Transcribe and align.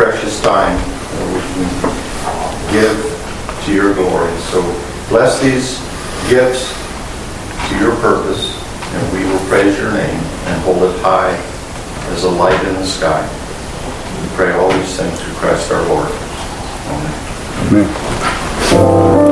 precious 0.00 0.40
time 0.40 0.78
that 0.78 1.28
we 1.28 1.40
can 1.52 1.68
give 2.72 2.96
to 3.66 3.74
your 3.74 3.92
glory. 3.92 4.34
So 4.48 4.62
bless 5.10 5.42
these 5.42 5.76
gifts 6.30 6.72
to 7.68 7.78
your 7.78 7.94
purpose, 7.96 8.56
and 8.94 9.12
we 9.12 9.30
will 9.30 9.46
praise 9.50 9.76
your 9.76 9.92
name 9.92 10.20
and 10.48 10.62
hold 10.62 10.84
it 10.84 10.98
high 11.00 11.36
as 12.14 12.24
a 12.24 12.30
light 12.30 12.66
in 12.66 12.74
the 12.76 12.86
sky. 12.86 13.20
We 14.22 14.36
pray 14.36 14.52
all 14.52 14.72
these 14.72 14.96
things 14.96 15.20
through 15.20 15.34
Christ 15.34 15.70
our 15.70 15.86
Lord. 15.86 16.08
Amen. 17.68 17.94
Amen. 18.72 19.29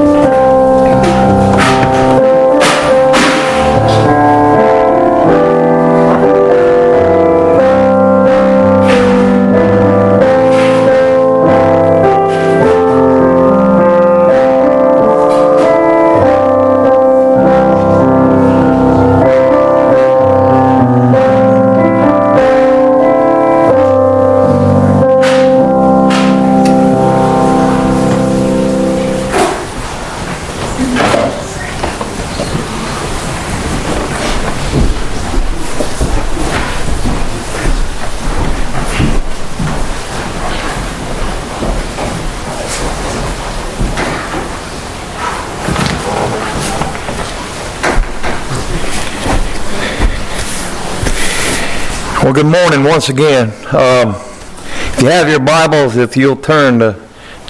Well, 52.29 52.35
good 52.35 52.45
morning 52.45 52.85
once 52.85 53.09
again. 53.09 53.49
Um, 53.75 54.11
if 54.11 55.01
you 55.01 55.07
have 55.09 55.31
your 55.31 55.41
Bibles, 55.41 55.97
if 55.97 56.15
you'll 56.15 56.37
turn 56.37 56.79
to 56.81 57.01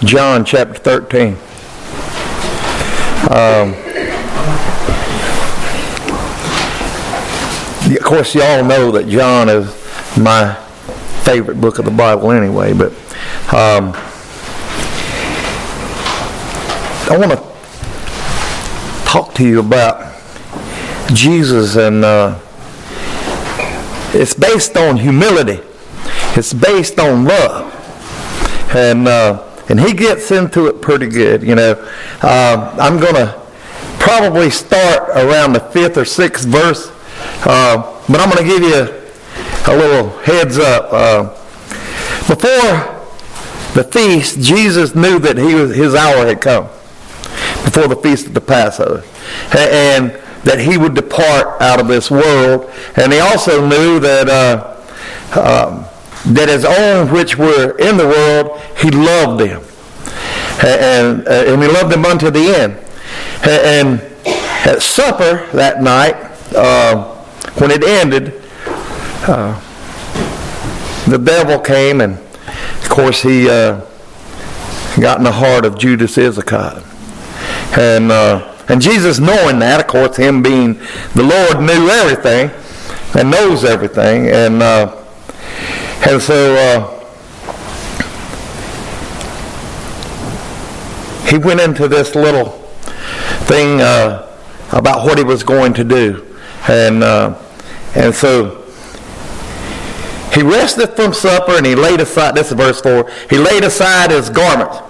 John 0.05 0.45
chapter 0.45 0.75
13. 0.79 1.33
Um, 3.29 3.75
of 7.93 8.05
course, 8.05 8.37
you 8.37 8.43
all 8.45 8.63
know 8.63 8.93
that 8.93 9.09
John 9.09 9.49
is 9.49 9.67
my 10.17 10.55
favorite 11.25 11.61
book 11.61 11.81
of 11.81 11.85
the 11.85 11.91
Bible 11.91 12.31
anyway, 12.31 12.73
but 12.73 12.93
um, 13.53 13.95
I 17.11 17.17
want 17.19 17.33
to 17.33 19.11
talk 19.11 19.35
to 19.35 19.45
you 19.45 19.59
about 19.59 20.15
Jesus 21.13 21.75
and. 21.75 22.05
Uh, 22.05 22.39
it's 24.15 24.35
based 24.35 24.77
on 24.77 24.97
humility. 24.97 25.61
It's 26.37 26.53
based 26.53 26.99
on 26.99 27.25
love. 27.25 27.75
And 28.75 29.09
uh, 29.09 29.45
and 29.69 29.79
he 29.79 29.93
gets 29.93 30.31
into 30.31 30.67
it 30.67 30.81
pretty 30.81 31.09
good. 31.09 31.43
You 31.43 31.55
know, 31.55 31.73
uh, 32.23 32.77
I'm 32.79 32.99
going 32.99 33.15
to 33.15 33.41
probably 33.99 34.51
start 34.51 35.11
around 35.11 35.53
the 35.53 35.61
fifth 35.61 35.97
or 35.99 36.05
sixth 36.05 36.47
verse, 36.49 36.91
uh, 37.47 38.03
but 38.09 38.21
I'm 38.21 38.31
going 38.31 38.45
to 38.45 38.51
give 38.51 38.63
you 38.63 39.73
a 39.73 39.77
little 39.77 40.11
heads 40.21 40.59
up. 40.59 40.89
Uh, 40.91 41.23
before 42.27 42.95
the 43.75 43.89
feast, 43.91 44.41
Jesus 44.41 44.95
knew 44.95 45.19
that 45.19 45.37
he 45.37 45.55
was, 45.55 45.75
his 45.75 45.95
hour 45.95 46.27
had 46.27 46.41
come. 46.41 46.65
Before 47.65 47.89
the 47.89 47.97
feast 47.97 48.27
of 48.27 48.35
the 48.35 48.41
Passover, 48.41 49.05
and 49.55 50.13
that 50.45 50.61
he 50.61 50.79
would 50.79 50.95
depart 50.95 51.61
out 51.61 51.81
of 51.81 51.89
this 51.89 52.11
world. 52.11 52.71
And 52.97 53.13
he 53.13 53.19
also 53.19 53.67
knew 53.67 54.01
that, 54.01 54.29
uh, 54.29 54.75
um, 55.39 55.85
that 56.35 56.49
his 56.49 56.65
own 56.65 57.13
which 57.13 57.37
were 57.37 57.77
in 57.79 57.97
the 57.97 58.07
world, 58.07 58.61
he 58.79 58.91
loved 58.91 59.41
them. 59.41 59.63
And, 60.65 61.27
uh, 61.27 61.45
and 61.47 61.63
he 61.63 61.69
loved 61.69 61.93
them 61.93 62.05
unto 62.05 62.31
the 62.31 62.55
end. 62.55 62.79
And 63.43 64.01
at 64.67 64.83
supper 64.83 65.47
that 65.53 65.83
night, 65.83 66.17
uh, 66.55 67.15
when 67.59 67.71
it 67.71 67.85
ended, 67.85 68.43
uh, 69.27 69.61
the 71.07 71.19
devil 71.19 71.59
came 71.59 72.01
and, 72.01 72.15
of 72.15 72.89
course, 72.89 73.23
he 73.23 73.49
uh, 73.49 73.81
got 75.01 75.19
in 75.19 75.25
the 75.25 75.33
heart 75.33 75.65
of 75.65 75.79
Judas 75.79 76.19
Iscariot. 76.19 76.85
And 77.79 78.11
and 78.69 78.83
Jesus 78.83 79.19
knowing 79.19 79.59
that, 79.61 79.81
of 79.81 79.87
course, 79.87 80.17
him 80.17 80.43
being 80.43 80.75
the 81.15 81.23
Lord 81.23 81.61
knew 81.61 81.89
everything 81.89 82.51
and 83.19 83.31
knows 83.31 83.65
everything. 83.65 84.29
And, 84.29 84.63
uh, 84.63 84.95
and 86.07 86.21
so 86.21 86.55
uh, 86.55 86.99
he 91.27 91.39
went 91.39 91.61
into 91.61 91.89
this 91.89 92.15
little 92.15 92.51
thing 93.47 93.81
uh, 93.81 94.31
about 94.73 95.05
what 95.05 95.17
he 95.17 95.25
was 95.25 95.43
going 95.43 95.73
to 95.75 95.85
do. 95.85 96.27
And, 96.69 97.03
uh, 97.03 97.39
and 97.95 98.15
so 98.15 98.67
he 100.35 100.43
rested 100.43 100.89
from 100.89 101.15
supper 101.15 101.53
and 101.57 101.65
he 101.65 101.75
laid 101.75 102.01
aside, 102.01 102.35
this 102.35 102.49
is 102.49 102.53
verse 102.53 102.83
4, 102.83 103.11
he 103.31 103.39
laid 103.39 103.65
aside 103.65 104.11
his 104.11 104.29
garment 104.29 104.83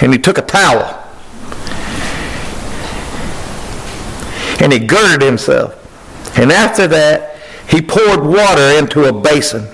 and 0.00 0.12
he 0.12 0.18
took 0.18 0.38
a 0.38 0.42
towel 0.42 1.05
and 4.60 4.72
he 4.72 4.78
girded 4.78 5.22
himself. 5.22 5.74
And 6.38 6.52
after 6.52 6.86
that, 6.88 7.36
he 7.68 7.82
poured 7.82 8.24
water 8.24 8.78
into 8.78 9.04
a 9.04 9.12
basin. 9.12 9.66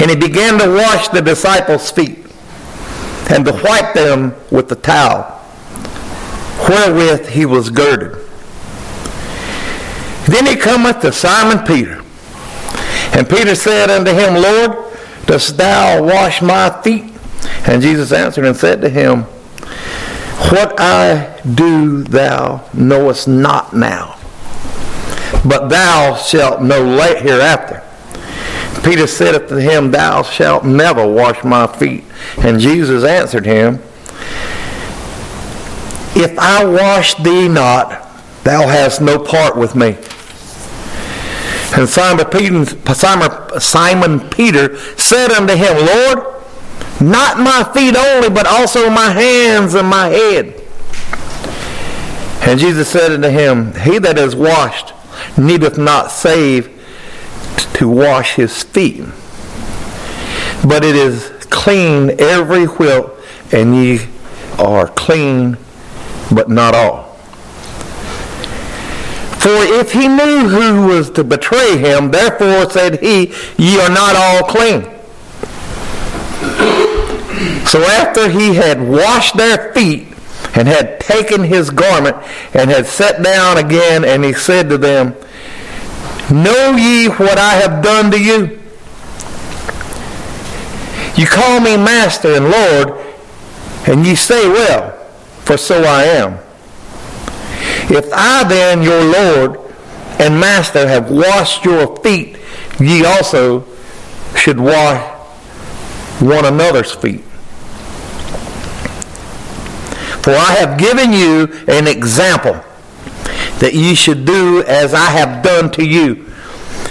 And 0.00 0.10
he 0.10 0.16
began 0.16 0.58
to 0.58 0.68
wash 0.68 1.08
the 1.08 1.22
disciples' 1.22 1.90
feet 1.90 2.18
and 3.30 3.44
to 3.44 3.52
wipe 3.64 3.94
them 3.94 4.34
with 4.50 4.68
the 4.68 4.76
towel 4.76 5.32
wherewith 6.68 7.28
he 7.28 7.46
was 7.46 7.70
girded. 7.70 8.12
Then 10.26 10.46
he 10.46 10.56
cometh 10.56 11.00
to 11.00 11.12
Simon 11.12 11.64
Peter. 11.64 12.02
And 13.12 13.28
Peter 13.28 13.54
said 13.54 13.90
unto 13.90 14.12
him, 14.12 14.34
Lord, 14.34 14.96
dost 15.26 15.56
thou 15.56 16.02
wash 16.02 16.42
my 16.42 16.82
feet? 16.82 17.12
And 17.66 17.80
Jesus 17.80 18.12
answered 18.12 18.44
and 18.44 18.56
said 18.56 18.80
to 18.80 18.88
him, 18.88 19.24
what 20.50 20.78
I 20.78 21.40
do 21.54 22.02
thou 22.02 22.68
knowest 22.74 23.26
not 23.26 23.74
now, 23.74 24.18
but 25.44 25.68
thou 25.68 26.14
shalt 26.16 26.62
know 26.62 26.82
late 26.82 27.22
hereafter. 27.22 27.82
Peter 28.84 29.06
said 29.06 29.34
unto 29.34 29.56
him, 29.56 29.90
Thou 29.90 30.22
shalt 30.22 30.64
never 30.64 31.06
wash 31.06 31.42
my 31.42 31.66
feet. 31.66 32.04
And 32.38 32.60
Jesus 32.60 33.02
answered 33.02 33.44
him, 33.44 33.80
If 36.14 36.38
I 36.38 36.64
wash 36.64 37.14
thee 37.14 37.48
not, 37.48 38.06
thou 38.44 38.68
hast 38.68 39.00
no 39.00 39.18
part 39.18 39.56
with 39.56 39.74
me. 39.74 39.96
And 41.76 41.88
Simon 41.88 42.26
Peter, 42.26 43.60
Simon 43.60 44.30
Peter 44.30 44.76
said 44.96 45.32
unto 45.32 45.54
him, 45.54 45.84
Lord, 45.84 46.35
not 47.00 47.38
my 47.38 47.68
feet 47.74 47.96
only, 47.96 48.30
but 48.30 48.46
also 48.46 48.88
my 48.88 49.10
hands 49.10 49.74
and 49.74 49.88
my 49.88 50.08
head. 50.08 50.62
And 52.42 52.58
Jesus 52.58 52.88
said 52.88 53.12
unto 53.12 53.28
him, 53.28 53.74
He 53.74 53.98
that 53.98 54.18
is 54.18 54.36
washed 54.36 54.94
needeth 55.36 55.76
not 55.76 56.10
save 56.10 56.70
to 57.74 57.88
wash 57.88 58.36
his 58.36 58.62
feet, 58.62 59.04
but 60.66 60.84
it 60.84 60.94
is 60.96 61.30
clean 61.50 62.18
every 62.18 62.64
whit, 62.64 63.04
and 63.52 63.74
ye 63.74 64.00
are 64.58 64.88
clean, 64.88 65.58
but 66.32 66.48
not 66.48 66.74
all. 66.74 67.04
For 69.38 69.52
if 69.52 69.92
he 69.92 70.08
knew 70.08 70.48
who 70.48 70.86
was 70.86 71.10
to 71.10 71.24
betray 71.24 71.76
him, 71.76 72.10
therefore 72.10 72.70
said 72.70 73.00
he, 73.00 73.32
Ye 73.58 73.80
are 73.80 73.90
not 73.90 74.16
all 74.16 74.42
clean. 74.48 74.95
So 77.66 77.82
after 77.82 78.30
he 78.30 78.54
had 78.54 78.80
washed 78.80 79.36
their 79.36 79.72
feet 79.74 80.08
and 80.54 80.66
had 80.68 81.00
taken 81.00 81.44
his 81.44 81.70
garment 81.70 82.16
and 82.54 82.70
had 82.70 82.86
sat 82.86 83.22
down 83.22 83.58
again, 83.58 84.04
and 84.04 84.24
he 84.24 84.32
said 84.32 84.68
to 84.70 84.78
them, 84.78 85.14
Know 86.32 86.76
ye 86.76 87.08
what 87.08 87.38
I 87.38 87.54
have 87.54 87.82
done 87.82 88.10
to 88.10 88.20
you? 88.20 88.60
You 91.16 91.26
call 91.26 91.60
me 91.60 91.76
master 91.76 92.34
and 92.34 92.50
Lord, 92.50 93.04
and 93.86 94.06
ye 94.06 94.14
say, 94.14 94.48
Well, 94.48 94.92
for 95.44 95.56
so 95.56 95.82
I 95.82 96.04
am. 96.04 96.38
If 97.88 98.10
I 98.12 98.44
then, 98.48 98.82
your 98.82 99.04
Lord 99.04 99.60
and 100.18 100.40
master, 100.40 100.88
have 100.88 101.10
washed 101.10 101.64
your 101.64 101.96
feet, 101.96 102.38
ye 102.80 103.04
also 103.04 103.66
should 104.34 104.58
wash 104.58 105.15
one 106.20 106.44
another's 106.44 106.92
feet. 106.92 107.22
For 110.22 110.32
I 110.32 110.56
have 110.58 110.78
given 110.78 111.12
you 111.12 111.44
an 111.68 111.86
example 111.86 112.54
that 113.60 113.74
ye 113.74 113.94
should 113.94 114.24
do 114.24 114.62
as 114.64 114.92
I 114.92 115.10
have 115.10 115.42
done 115.42 115.70
to 115.72 115.84
you. 115.84 116.24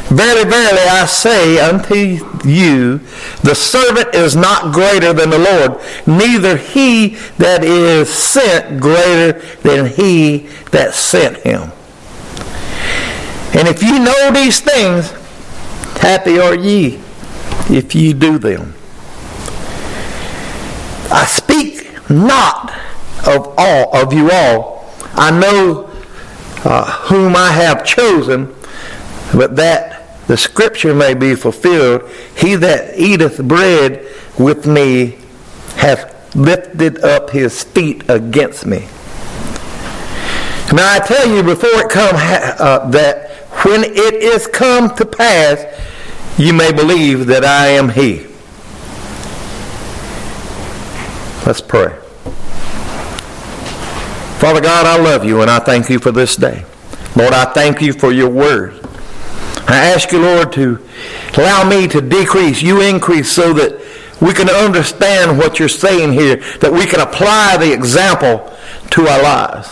Verily, 0.08 0.48
verily, 0.48 0.82
I 0.82 1.06
say 1.06 1.60
unto 1.60 1.96
you, 2.48 3.00
the 3.42 3.56
servant 3.56 4.14
is 4.14 4.36
not 4.36 4.72
greater 4.74 5.14
than 5.14 5.32
the 5.32 5.40
Lord, 5.40 5.82
neither 6.06 6.58
he 6.58 7.18
that 7.40 7.64
is 7.64 8.08
sent 8.08 8.80
greater 8.80 9.40
than 9.64 9.88
he 9.88 10.48
that 10.72 10.94
sent 10.94 11.38
him. 11.38 11.72
And 13.58 13.68
if 13.68 13.82
you 13.82 14.00
know 14.00 14.32
these 14.32 14.60
things, 14.60 15.12
happy 16.00 16.40
are 16.40 16.56
ye 16.56 17.00
if 17.70 17.96
ye 17.96 18.14
do 18.14 18.38
them. 18.38 18.75
I 21.12 21.26
speak 21.26 22.10
not 22.10 22.74
of 23.28 23.54
all 23.58 23.96
of 23.96 24.14
you 24.14 24.32
all. 24.32 24.94
I 25.14 25.32
know 25.32 25.90
uh, 26.64 26.86
whom 27.08 27.36
I 27.36 27.52
have 27.52 27.86
chosen, 27.86 28.54
but 29.34 29.56
that 29.56 30.26
the 30.28 30.38
scripture 30.38 30.94
may 30.94 31.14
be 31.14 31.36
fulfilled. 31.36 32.10
He 32.36 32.56
that 32.56 32.98
eateth 32.98 33.44
bread 33.48 34.06
with 34.38 34.66
me 34.66 35.18
hath 35.76 36.36
lifted 36.36 37.04
up 37.04 37.30
his 37.30 37.64
feet 37.64 38.04
against 38.10 38.66
me. 38.66 38.88
Now 40.74 40.94
I 40.94 41.00
tell 41.06 41.30
you 41.30 41.44
before 41.44 41.70
it 41.70 41.90
come 41.90 42.16
uh, 42.16 42.90
that 42.90 43.32
when 43.64 43.84
it 43.84 44.16
is 44.16 44.48
come 44.48 44.94
to 44.96 45.06
pass, 45.06 45.64
you 46.38 46.54
may 46.54 46.72
believe 46.74 47.28
that 47.28 47.46
I 47.46 47.68
am 47.68 47.90
he. 47.90 48.26
Let's 51.46 51.62
pray. 51.62 51.96
Father 54.40 54.62
God, 54.62 54.88
I 54.88 54.98
love 55.00 55.24
you 55.24 55.42
and 55.42 55.52
I 55.52 55.60
thank 55.60 55.90
you 55.90 56.00
for 56.00 56.12
this 56.12 56.36
day. 56.36 56.66
Lord, 57.16 57.34
I 57.34 57.46
thank 57.46 57.82
you 57.82 57.94
for 57.94 58.12
your 58.12 58.30
word. 58.30 58.80
I 59.68 59.92
ask 59.94 60.12
you, 60.12 60.22
Lord, 60.22 60.52
to 60.54 60.82
allow 61.38 61.70
me 61.70 61.88
to 61.88 62.02
decrease, 62.02 62.64
you 62.64 62.82
increase, 62.82 63.32
so 63.32 63.54
that 63.54 63.80
we 64.22 64.34
can 64.34 64.50
understand 64.50 65.38
what 65.38 65.60
you're 65.60 65.70
saying 65.70 66.14
here, 66.14 66.38
that 66.62 66.72
we 66.72 66.86
can 66.86 67.00
apply 67.00 67.58
the 67.58 67.72
example 67.72 68.52
to 68.92 69.08
our 69.08 69.22
lives. 69.22 69.70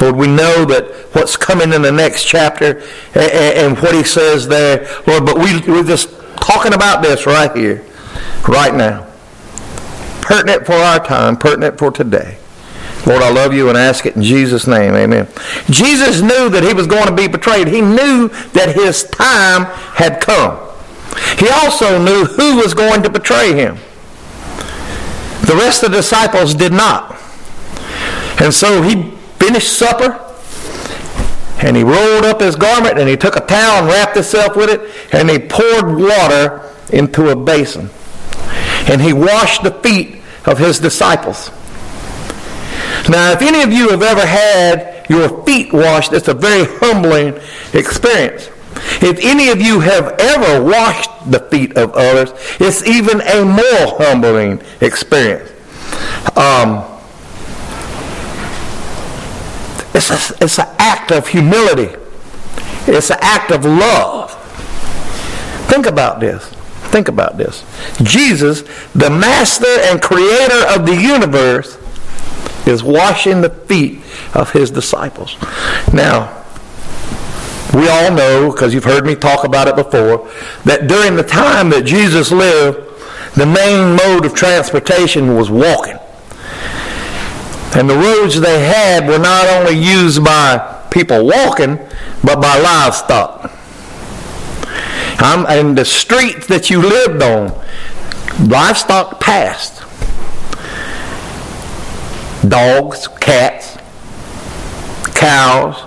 Lord, 0.00 0.16
we 0.16 0.28
know 0.28 0.64
that 0.66 1.08
what's 1.12 1.36
coming 1.36 1.72
in 1.72 1.82
the 1.82 1.92
next 1.92 2.24
chapter 2.24 2.82
and, 3.14 3.76
what 3.78 3.94
he 3.94 4.04
says 4.04 4.46
there, 4.46 4.88
Lord, 5.06 5.26
but 5.26 5.36
we, 5.36 5.60
we're 5.62 5.82
just 5.82 6.10
talking 6.36 6.74
about 6.74 7.02
this 7.02 7.26
right 7.26 7.54
here, 7.56 7.84
right 8.46 8.74
now. 8.74 9.05
Pertinent 10.26 10.66
for 10.66 10.72
our 10.72 10.98
time, 10.98 11.36
pertinent 11.36 11.78
for 11.78 11.92
today. 11.92 12.36
Lord, 13.06 13.22
I 13.22 13.30
love 13.30 13.54
you 13.54 13.68
and 13.68 13.78
ask 13.78 14.04
it 14.06 14.16
in 14.16 14.24
Jesus' 14.24 14.66
name. 14.66 14.94
Amen. 14.94 15.28
Jesus 15.70 16.20
knew 16.20 16.48
that 16.48 16.64
he 16.64 16.74
was 16.74 16.88
going 16.88 17.06
to 17.06 17.14
be 17.14 17.28
betrayed. 17.28 17.68
He 17.68 17.80
knew 17.80 18.26
that 18.52 18.74
his 18.74 19.04
time 19.04 19.66
had 19.94 20.20
come. 20.20 20.58
He 21.38 21.48
also 21.48 22.02
knew 22.02 22.24
who 22.24 22.56
was 22.56 22.74
going 22.74 23.04
to 23.04 23.08
betray 23.08 23.52
him. 23.54 23.76
The 25.46 25.54
rest 25.54 25.84
of 25.84 25.92
the 25.92 25.98
disciples 25.98 26.56
did 26.56 26.72
not. 26.72 27.16
And 28.40 28.52
so 28.52 28.82
he 28.82 29.12
finished 29.38 29.78
supper 29.78 30.20
and 31.58 31.76
he 31.76 31.84
rolled 31.84 32.24
up 32.24 32.40
his 32.40 32.56
garment 32.56 32.98
and 32.98 33.08
he 33.08 33.16
took 33.16 33.36
a 33.36 33.46
towel 33.46 33.84
and 33.84 33.86
wrapped 33.86 34.16
himself 34.16 34.56
with 34.56 34.70
it 34.70 35.14
and 35.14 35.30
he 35.30 35.38
poured 35.38 35.96
water 35.96 36.68
into 36.90 37.28
a 37.28 37.36
basin. 37.36 37.90
And 38.88 39.00
he 39.00 39.12
washed 39.12 39.62
the 39.62 39.70
feet 39.70 40.15
of 40.46 40.58
his 40.58 40.78
disciples. 40.78 41.50
Now, 43.08 43.32
if 43.32 43.42
any 43.42 43.62
of 43.62 43.72
you 43.72 43.90
have 43.90 44.02
ever 44.02 44.26
had 44.26 45.06
your 45.08 45.44
feet 45.44 45.72
washed, 45.72 46.12
it's 46.12 46.28
a 46.28 46.34
very 46.34 46.64
humbling 46.80 47.38
experience. 47.72 48.50
If 49.00 49.18
any 49.22 49.48
of 49.50 49.60
you 49.60 49.80
have 49.80 50.16
ever 50.18 50.62
washed 50.62 51.10
the 51.30 51.40
feet 51.40 51.76
of 51.76 51.92
others, 51.92 52.32
it's 52.60 52.86
even 52.86 53.20
a 53.20 53.44
more 53.44 53.98
humbling 53.98 54.60
experience. 54.80 55.50
Um, 56.36 56.84
it's, 59.94 60.10
a, 60.10 60.44
it's 60.44 60.58
an 60.58 60.68
act 60.78 61.12
of 61.12 61.28
humility. 61.28 61.96
It's 62.86 63.10
an 63.10 63.18
act 63.20 63.50
of 63.50 63.64
love. 63.64 64.32
Think 65.68 65.86
about 65.86 66.20
this. 66.20 66.55
Think 66.96 67.08
about 67.08 67.36
this. 67.36 67.62
Jesus, 68.02 68.62
the 68.94 69.10
master 69.10 69.66
and 69.66 70.00
creator 70.00 70.66
of 70.68 70.86
the 70.86 70.96
universe, 70.98 71.76
is 72.66 72.82
washing 72.82 73.42
the 73.42 73.50
feet 73.50 74.00
of 74.32 74.50
his 74.52 74.70
disciples. 74.70 75.36
Now, 75.92 76.42
we 77.74 77.86
all 77.86 78.14
know, 78.14 78.50
because 78.50 78.72
you've 78.72 78.84
heard 78.84 79.04
me 79.04 79.14
talk 79.14 79.44
about 79.44 79.68
it 79.68 79.76
before, 79.76 80.32
that 80.64 80.86
during 80.88 81.16
the 81.16 81.22
time 81.22 81.68
that 81.68 81.82
Jesus 81.84 82.32
lived, 82.32 82.78
the 83.34 83.44
main 83.44 83.94
mode 83.94 84.24
of 84.24 84.32
transportation 84.32 85.36
was 85.36 85.50
walking. 85.50 85.98
And 87.74 87.90
the 87.90 87.94
roads 87.94 88.40
they 88.40 88.60
had 88.60 89.06
were 89.06 89.18
not 89.18 89.46
only 89.48 89.78
used 89.78 90.24
by 90.24 90.86
people 90.90 91.26
walking, 91.26 91.76
but 92.24 92.40
by 92.40 92.58
livestock. 92.58 93.52
And 95.18 95.76
the 95.76 95.84
streets 95.84 96.46
that 96.46 96.70
you 96.70 96.80
lived 96.80 97.22
on, 97.22 97.52
livestock 98.48 99.20
passed 99.20 99.82
dogs, 102.48 103.08
cats, 103.20 103.76
cows, 105.14 105.82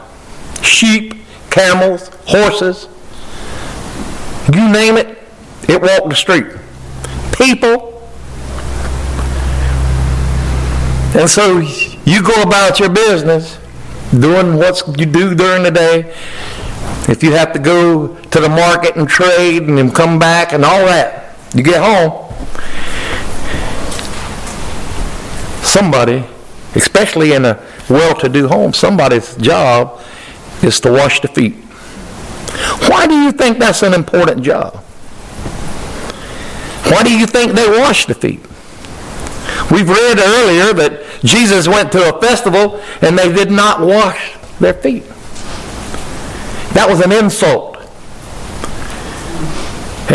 sheep, 0.61 1.15
camels, 1.49 2.09
horses. 2.25 2.87
You 4.53 4.69
name 4.71 4.97
it, 4.97 5.17
it 5.67 5.81
walked 5.81 6.09
the 6.09 6.15
street. 6.15 6.45
People. 7.33 7.87
And 11.15 11.29
so 11.29 11.59
you 12.05 12.21
go 12.23 12.41
about 12.41 12.79
your 12.79 12.89
business 12.89 13.57
doing 14.11 14.55
what 14.57 14.99
you 14.99 15.05
do 15.05 15.35
during 15.35 15.63
the 15.63 15.71
day. 15.71 16.15
If 17.09 17.23
you 17.23 17.31
have 17.31 17.53
to 17.53 17.59
go 17.59 18.15
to 18.15 18.39
the 18.39 18.49
market 18.49 18.95
and 18.95 19.07
trade 19.07 19.63
and 19.63 19.77
then 19.77 19.91
come 19.91 20.19
back 20.19 20.53
and 20.53 20.63
all 20.63 20.85
that, 20.85 21.35
you 21.55 21.63
get 21.63 21.81
home. 21.81 22.25
Somebody 25.63 26.23
especially 26.75 27.33
in 27.33 27.45
a 27.45 27.63
well-to-do 27.89 28.47
home, 28.47 28.73
somebody's 28.73 29.35
job 29.37 30.01
is 30.61 30.79
to 30.81 30.91
wash 30.91 31.21
the 31.21 31.27
feet. 31.27 31.55
Why 32.89 33.07
do 33.07 33.15
you 33.15 33.31
think 33.31 33.57
that's 33.57 33.83
an 33.83 33.93
important 33.93 34.43
job? 34.43 34.75
Why 36.85 37.03
do 37.03 37.17
you 37.17 37.25
think 37.25 37.53
they 37.53 37.67
wash 37.69 38.05
the 38.05 38.13
feet? 38.13 38.41
We've 39.71 39.89
read 39.89 40.19
earlier 40.19 40.73
that 40.73 41.03
Jesus 41.23 41.67
went 41.67 41.91
to 41.91 42.15
a 42.15 42.21
festival 42.21 42.81
and 43.01 43.17
they 43.17 43.31
did 43.31 43.51
not 43.51 43.81
wash 43.81 44.35
their 44.59 44.73
feet. 44.73 45.03
That 46.79 46.87
was 46.87 47.01
an 47.01 47.11
insult. 47.11 47.75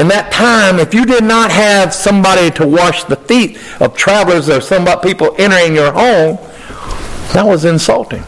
In 0.00 0.08
that 0.08 0.30
time, 0.32 0.78
if 0.78 0.94
you 0.94 1.04
did 1.04 1.22
not 1.22 1.50
have 1.50 1.92
somebody 1.92 2.50
to 2.52 2.66
wash 2.66 3.04
the 3.04 3.16
feet 3.16 3.58
of 3.82 3.94
travelers 3.94 4.48
or 4.48 4.62
some 4.62 4.86
people 5.02 5.34
entering 5.36 5.74
your 5.74 5.92
home, 5.92 6.38
that 7.34 7.44
was 7.44 7.66
insulting. 7.66 8.22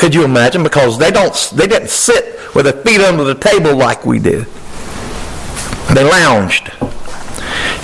Could 0.00 0.16
you 0.16 0.24
imagine? 0.24 0.64
Because 0.64 0.98
they 0.98 1.12
don't, 1.12 1.32
they 1.54 1.68
didn't 1.68 1.90
sit 1.90 2.40
with 2.56 2.64
their 2.64 2.82
feet 2.82 3.00
under 3.00 3.22
the 3.22 3.36
table 3.36 3.76
like 3.76 4.04
we 4.04 4.18
did. 4.18 4.46
They 5.94 6.02
lounged. 6.02 6.72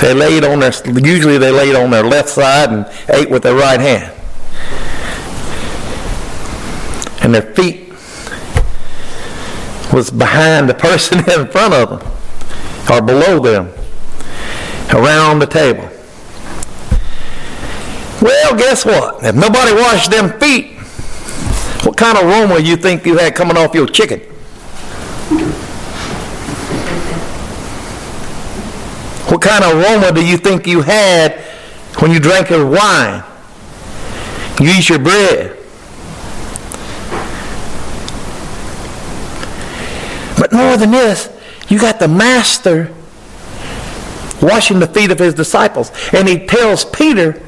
They 0.00 0.14
laid 0.14 0.42
on 0.42 0.58
their, 0.58 0.72
usually 0.84 1.38
they 1.38 1.52
laid 1.52 1.76
on 1.76 1.90
their 1.90 2.02
left 2.02 2.30
side 2.30 2.70
and 2.70 2.90
ate 3.08 3.30
with 3.30 3.44
their 3.44 3.54
right 3.54 3.80
hand. 3.80 4.12
And 7.22 7.32
their 7.32 7.54
feet 7.54 7.89
was 9.92 10.10
behind 10.10 10.68
the 10.68 10.74
person 10.74 11.18
in 11.30 11.48
front 11.48 11.74
of 11.74 11.90
them 11.90 12.12
or 12.90 13.02
below 13.02 13.38
them 13.40 13.72
around 14.94 15.38
the 15.38 15.46
table. 15.46 15.88
Well, 18.20 18.56
guess 18.56 18.84
what? 18.84 19.24
If 19.24 19.34
nobody 19.34 19.72
washed 19.72 20.10
them 20.10 20.38
feet, 20.38 20.76
what 21.84 21.96
kind 21.96 22.18
of 22.18 22.24
aroma 22.24 22.58
you 22.58 22.76
think 22.76 23.06
you 23.06 23.16
had 23.16 23.34
coming 23.34 23.56
off 23.56 23.74
your 23.74 23.86
chicken? 23.86 24.20
What 29.30 29.40
kind 29.40 29.64
of 29.64 29.74
aroma 29.78 30.12
do 30.12 30.26
you 30.26 30.36
think 30.36 30.66
you 30.66 30.82
had 30.82 31.40
when 32.00 32.10
you 32.10 32.18
drank 32.20 32.50
your 32.50 32.66
wine? 32.66 33.22
You 34.60 34.70
eat 34.70 34.88
your 34.88 34.98
bread. 34.98 35.59
More 40.60 40.76
than 40.76 40.90
this, 40.90 41.28
you 41.68 41.78
got 41.78 41.98
the 41.98 42.08
master 42.08 42.94
washing 44.42 44.78
the 44.78 44.86
feet 44.86 45.10
of 45.10 45.18
his 45.18 45.34
disciples. 45.34 45.90
And 46.12 46.28
he 46.28 46.46
tells 46.46 46.84
Peter 46.84 47.42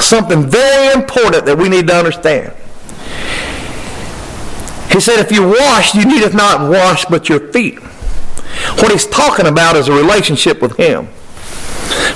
something 0.00 0.48
very 0.48 0.92
important 0.92 1.46
that 1.46 1.56
we 1.56 1.68
need 1.68 1.88
to 1.88 1.94
understand. 1.94 2.52
He 4.92 5.00
said, 5.00 5.20
if 5.20 5.30
you 5.32 5.46
wash, 5.46 5.94
you 5.94 6.04
needeth 6.04 6.34
not 6.34 6.70
wash 6.70 7.04
but 7.06 7.28
your 7.28 7.52
feet. 7.52 7.78
What 8.80 8.90
he's 8.90 9.06
talking 9.06 9.46
about 9.46 9.76
is 9.76 9.88
a 9.88 9.92
relationship 9.92 10.60
with 10.60 10.76
him. 10.76 11.06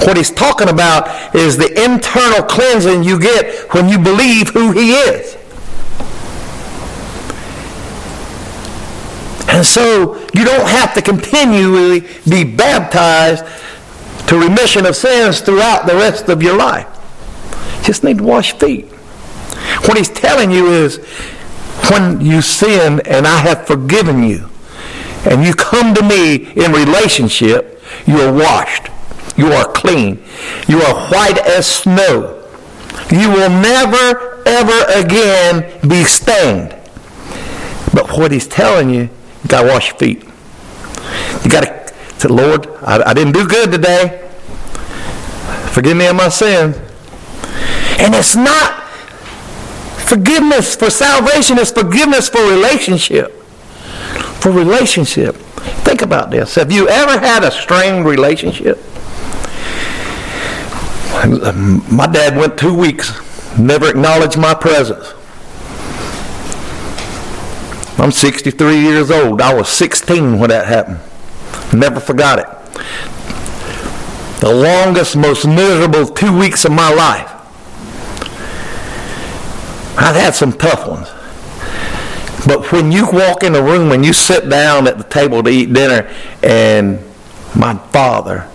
What 0.04 0.16
he's 0.16 0.30
talking 0.30 0.68
about 0.68 1.34
is 1.34 1.56
the 1.56 1.68
internal 1.84 2.42
cleansing 2.42 3.04
you 3.04 3.20
get 3.20 3.72
when 3.72 3.88
you 3.88 3.98
believe 3.98 4.48
who 4.50 4.72
he 4.72 4.92
is. 4.92 5.36
And 9.62 9.66
so 9.68 10.16
you 10.34 10.44
don't 10.44 10.68
have 10.68 10.92
to 10.94 11.02
continually 11.02 12.00
be 12.28 12.42
baptized 12.42 13.44
to 14.26 14.36
remission 14.36 14.86
of 14.86 14.96
sins 14.96 15.40
throughout 15.40 15.86
the 15.86 15.94
rest 15.94 16.28
of 16.28 16.42
your 16.42 16.56
life. 16.56 16.88
Just 17.84 18.02
need 18.02 18.18
to 18.18 18.24
wash 18.24 18.54
feet. 18.54 18.86
What 19.86 19.96
he's 19.96 20.08
telling 20.08 20.50
you 20.50 20.66
is 20.66 20.96
when 21.88 22.20
you 22.20 22.42
sin 22.42 23.02
and 23.04 23.24
I 23.24 23.38
have 23.38 23.64
forgiven 23.64 24.24
you 24.24 24.50
and 25.26 25.44
you 25.44 25.54
come 25.54 25.94
to 25.94 26.02
me 26.02 26.50
in 26.54 26.72
relationship, 26.72 27.80
you 28.04 28.16
are 28.16 28.32
washed. 28.32 28.88
You 29.36 29.52
are 29.52 29.70
clean. 29.70 30.24
You 30.66 30.82
are 30.82 31.08
white 31.08 31.38
as 31.38 31.68
snow. 31.68 32.42
You 33.12 33.30
will 33.30 33.50
never, 33.50 34.42
ever 34.44 34.84
again 34.88 35.88
be 35.88 36.02
stained. 36.02 36.70
But 37.94 38.10
what 38.18 38.32
he's 38.32 38.48
telling 38.48 38.90
you, 38.90 39.08
you 39.42 39.48
got 39.48 39.62
to 39.62 39.68
wash 39.68 39.88
your 39.88 39.98
feet. 39.98 40.24
You 41.44 41.50
got 41.50 41.64
to 41.64 42.20
say, 42.20 42.28
Lord, 42.28 42.66
I, 42.82 43.10
I 43.10 43.14
didn't 43.14 43.32
do 43.32 43.46
good 43.46 43.72
today. 43.72 44.28
Forgive 45.72 45.96
me 45.96 46.06
of 46.06 46.16
my 46.16 46.28
sin. 46.28 46.74
And 47.98 48.14
it's 48.14 48.36
not 48.36 48.82
forgiveness 50.06 50.76
for 50.76 50.90
salvation, 50.90 51.58
it's 51.58 51.70
forgiveness 51.70 52.28
for 52.28 52.40
relationship. 52.50 53.32
For 54.40 54.50
relationship. 54.50 55.36
Think 55.84 56.02
about 56.02 56.30
this. 56.30 56.56
Have 56.56 56.72
you 56.72 56.88
ever 56.88 57.18
had 57.18 57.44
a 57.44 57.50
strained 57.50 58.04
relationship? 58.04 58.78
My 61.90 62.06
dad 62.06 62.36
went 62.36 62.58
two 62.58 62.74
weeks, 62.74 63.12
never 63.58 63.88
acknowledged 63.88 64.38
my 64.38 64.54
presence. 64.54 65.14
I'm 68.02 68.10
63 68.10 68.80
years 68.80 69.12
old. 69.12 69.40
I 69.40 69.54
was 69.54 69.68
16 69.68 70.40
when 70.40 70.50
that 70.50 70.66
happened. 70.66 70.98
Never 71.72 72.00
forgot 72.00 72.40
it. 72.40 72.46
The 74.40 74.52
longest, 74.52 75.14
most 75.14 75.46
miserable 75.46 76.06
two 76.06 76.36
weeks 76.36 76.64
of 76.64 76.72
my 76.72 76.92
life. 76.92 77.30
I've 79.96 80.16
had 80.16 80.34
some 80.34 80.52
tough 80.52 80.88
ones. 80.88 81.06
But 82.44 82.72
when 82.72 82.90
you 82.90 83.06
walk 83.08 83.44
in 83.44 83.52
the 83.52 83.62
room 83.62 83.92
and 83.92 84.04
you 84.04 84.12
sit 84.12 84.48
down 84.48 84.88
at 84.88 84.98
the 84.98 85.04
table 85.04 85.40
to 85.44 85.48
eat 85.48 85.72
dinner 85.72 86.12
and 86.42 86.98
my 87.54 87.78
father 87.92 88.50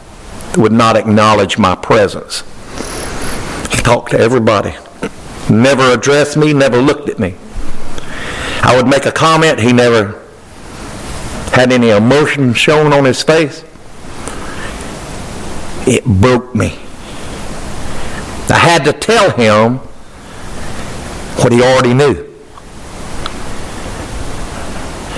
would 0.57 0.73
not 0.73 0.97
acknowledge 0.97 1.57
my 1.57 1.73
presence. 1.73 2.41
He 3.73 3.81
talked 3.81 4.11
to 4.11 4.19
everybody. 4.19 4.75
Never 5.49 5.93
addressed 5.93 6.35
me, 6.35 6.51
never 6.51 6.81
looked 6.81 7.07
at 7.07 7.17
me. 7.17 7.35
I 8.63 8.75
would 8.75 8.87
make 8.87 9.05
a 9.05 9.11
comment, 9.11 9.59
he 9.59 9.71
never 9.71 10.23
had 11.53 11.71
any 11.71 11.89
emotion 11.89 12.53
shown 12.53 12.93
on 12.93 13.05
his 13.05 13.23
face. 13.23 13.63
It 15.87 16.05
broke 16.05 16.53
me. 16.53 16.77
I 18.49 18.57
had 18.59 18.83
to 18.85 18.93
tell 18.93 19.31
him 19.31 19.77
what 21.41 21.51
he 21.51 21.61
already 21.61 21.93
knew. 21.93 22.25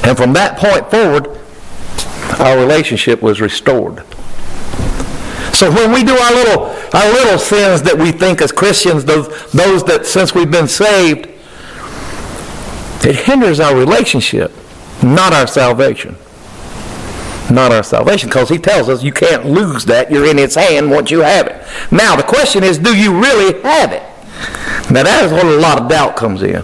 And 0.04 0.18
from 0.18 0.34
that 0.34 0.58
point 0.58 0.90
forward, 0.90 1.40
our 2.40 2.58
relationship 2.58 3.22
was 3.22 3.42
restored. 3.42 4.04
So 5.54 5.72
when 5.72 5.92
we 5.92 6.04
do 6.04 6.18
our 6.18 6.34
little 6.34 6.76
our 6.94 7.12
little 7.12 7.38
sins 7.38 7.82
that 7.84 7.98
we 7.98 8.12
think 8.12 8.42
as 8.42 8.52
Christians, 8.52 9.06
those 9.06 9.28
those 9.52 9.84
that 9.84 10.06
since 10.06 10.34
we've 10.34 10.50
been 10.50 10.68
saved, 10.68 11.29
it 13.06 13.16
hinders 13.16 13.60
our 13.60 13.76
relationship, 13.76 14.52
not 15.04 15.34
our 15.34 15.48
salvation. 15.48 16.16
Not 17.52 17.72
our 17.72 17.82
salvation, 17.82 18.30
because 18.30 18.50
he 18.50 18.60
tells 18.60 18.90
us 18.90 19.04
you 19.04 19.12
can't 19.12 19.46
lose 19.46 19.86
that. 19.86 20.12
You're 20.12 20.28
in 20.28 20.38
his 20.38 20.54
hand 20.54 20.92
once 20.92 21.10
you 21.10 21.22
have 21.22 21.48
it. 21.48 21.66
Now 21.92 22.16
the 22.16 22.24
question 22.24 22.64
is, 22.64 22.78
do 22.78 22.96
you 22.96 23.20
really 23.20 23.60
have 23.64 23.92
it? 23.92 24.04
Now 24.92 25.04
that 25.04 25.24
is 25.26 25.32
where 25.32 25.46
a 25.46 25.60
lot 25.60 25.82
of 25.82 25.90
doubt 25.90 26.16
comes 26.16 26.44
in. 26.44 26.62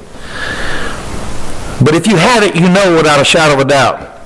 But 1.83 1.95
if 1.95 2.07
you 2.07 2.15
have 2.17 2.43
it, 2.43 2.55
you 2.55 2.69
know 2.69 2.95
without 2.95 3.19
a 3.19 3.25
shadow 3.25 3.55
of 3.55 3.59
a 3.61 3.65
doubt. 3.65 4.21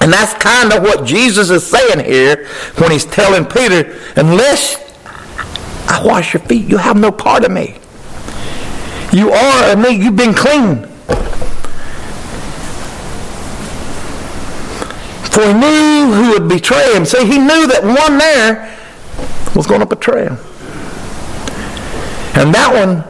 And 0.00 0.10
that's 0.10 0.32
kind 0.34 0.72
of 0.72 0.82
what 0.82 1.04
Jesus 1.04 1.50
is 1.50 1.66
saying 1.66 2.04
here 2.04 2.46
when 2.76 2.90
he's 2.90 3.04
telling 3.04 3.44
Peter, 3.44 4.00
unless 4.16 4.76
I 5.86 6.02
wash 6.04 6.32
your 6.32 6.42
feet, 6.42 6.66
you 6.66 6.78
have 6.78 6.96
no 6.96 7.12
part 7.12 7.44
of 7.44 7.50
me. 7.50 7.78
You 9.12 9.30
are 9.32 9.72
of 9.72 9.78
me. 9.78 9.90
You've 9.90 10.16
been 10.16 10.34
clean. 10.34 10.88
For 15.30 15.46
he 15.46 15.52
knew 15.54 16.12
who 16.12 16.30
would 16.32 16.48
betray 16.48 16.94
him. 16.94 17.04
See, 17.04 17.24
he 17.24 17.38
knew 17.38 17.66
that 17.66 17.82
one 17.82 18.18
there 18.18 18.76
was 19.54 19.66
going 19.66 19.80
to 19.80 19.86
betray 19.86 20.24
him. 20.24 20.38
And 22.34 22.54
that 22.54 22.70
one 22.72 23.04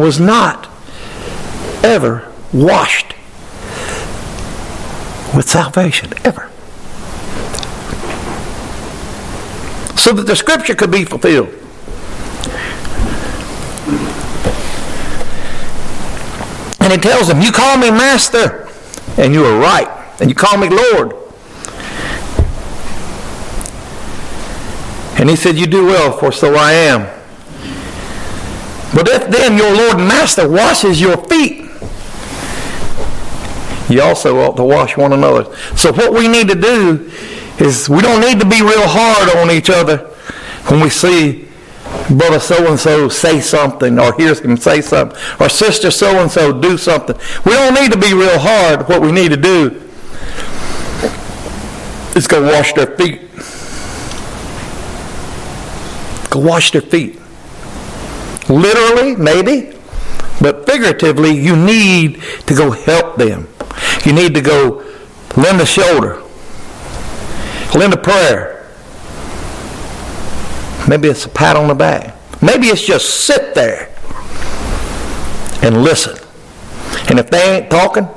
was 0.00 0.20
not 0.20 0.68
ever 1.82 2.30
washed 2.52 3.14
with 5.34 5.48
salvation, 5.48 6.12
ever. 6.24 6.50
So 9.96 10.12
that 10.12 10.24
the 10.26 10.36
scripture 10.36 10.74
could 10.74 10.90
be 10.90 11.04
fulfilled. 11.04 11.63
He 16.94 17.00
tells 17.00 17.28
him, 17.28 17.40
You 17.40 17.52
call 17.52 17.76
me 17.76 17.90
master, 17.90 18.68
and 19.16 19.34
you 19.34 19.44
are 19.44 19.58
right. 19.58 19.88
And 20.20 20.30
you 20.30 20.34
call 20.34 20.56
me 20.58 20.68
Lord. 20.68 21.12
And 25.18 25.28
he 25.28 25.36
said, 25.36 25.56
You 25.56 25.66
do 25.66 25.86
well, 25.86 26.16
for 26.16 26.32
so 26.32 26.54
I 26.54 26.72
am. 26.72 27.02
But 28.94 29.08
if 29.08 29.28
then 29.28 29.58
your 29.58 29.74
Lord 29.74 29.98
and 29.98 30.06
Master 30.06 30.48
washes 30.48 31.00
your 31.00 31.16
feet, 31.26 31.68
you 33.90 34.00
also 34.00 34.38
ought 34.38 34.56
to 34.56 34.62
wash 34.62 34.96
one 34.96 35.12
another. 35.12 35.52
So 35.76 35.92
what 35.92 36.12
we 36.12 36.28
need 36.28 36.48
to 36.48 36.54
do 36.54 37.10
is 37.58 37.88
we 37.88 38.00
don't 38.00 38.20
need 38.20 38.38
to 38.40 38.46
be 38.46 38.62
real 38.62 38.86
hard 38.86 39.36
on 39.36 39.50
each 39.50 39.68
other 39.68 39.98
when 40.68 40.80
we 40.80 40.90
see 40.90 41.48
brother 42.10 42.40
so-and-so 42.40 43.08
say 43.08 43.40
something 43.40 43.98
or 43.98 44.12
hear 44.14 44.34
him 44.34 44.56
say 44.56 44.80
something 44.80 45.18
or 45.40 45.48
sister 45.48 45.90
so-and-so 45.90 46.60
do 46.60 46.76
something. 46.76 47.16
We 47.44 47.52
don't 47.52 47.74
need 47.74 47.92
to 47.92 47.98
be 47.98 48.12
real 48.12 48.38
hard. 48.38 48.88
What 48.88 49.00
we 49.00 49.12
need 49.12 49.30
to 49.30 49.36
do 49.36 49.80
is 52.14 52.26
go 52.26 52.42
wash 52.42 52.72
their 52.74 52.86
feet. 52.96 53.20
Go 56.30 56.40
wash 56.40 56.72
their 56.72 56.82
feet. 56.82 57.20
Literally, 58.48 59.16
maybe, 59.16 59.76
but 60.40 60.66
figuratively, 60.66 61.30
you 61.30 61.56
need 61.56 62.22
to 62.46 62.54
go 62.54 62.70
help 62.72 63.16
them. 63.16 63.48
You 64.04 64.12
need 64.12 64.34
to 64.34 64.40
go 64.40 64.84
lend 65.36 65.60
a 65.60 65.66
shoulder, 65.66 66.22
lend 67.74 67.94
a 67.94 67.96
prayer. 67.96 68.53
Maybe 70.94 71.08
it's 71.08 71.26
a 71.26 71.28
pat 71.28 71.56
on 71.56 71.66
the 71.66 71.74
back. 71.74 72.14
Maybe 72.40 72.68
it's 72.68 72.80
just 72.80 73.24
sit 73.24 73.52
there 73.52 73.92
and 75.60 75.82
listen. 75.82 76.16
And 77.08 77.18
if 77.18 77.28
they 77.30 77.56
ain't 77.56 77.68
talking, 77.68 78.08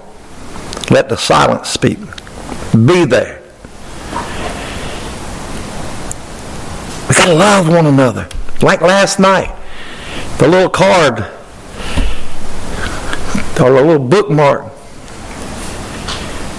let 0.92 1.10
the 1.10 1.18
silence 1.18 1.70
speak. 1.70 1.98
Be 2.74 3.06
there. 3.06 3.42
We 7.10 7.16
got 7.16 7.26
to 7.26 7.34
love 7.34 7.68
one 7.68 7.88
another. 7.88 8.30
Like 8.62 8.82
last 8.82 9.18
night, 9.20 9.56
the 10.38 10.48
little 10.48 10.70
card 10.70 11.22
or 13.60 13.72
the 13.72 13.82
little 13.82 13.98
bookmark 13.98 14.72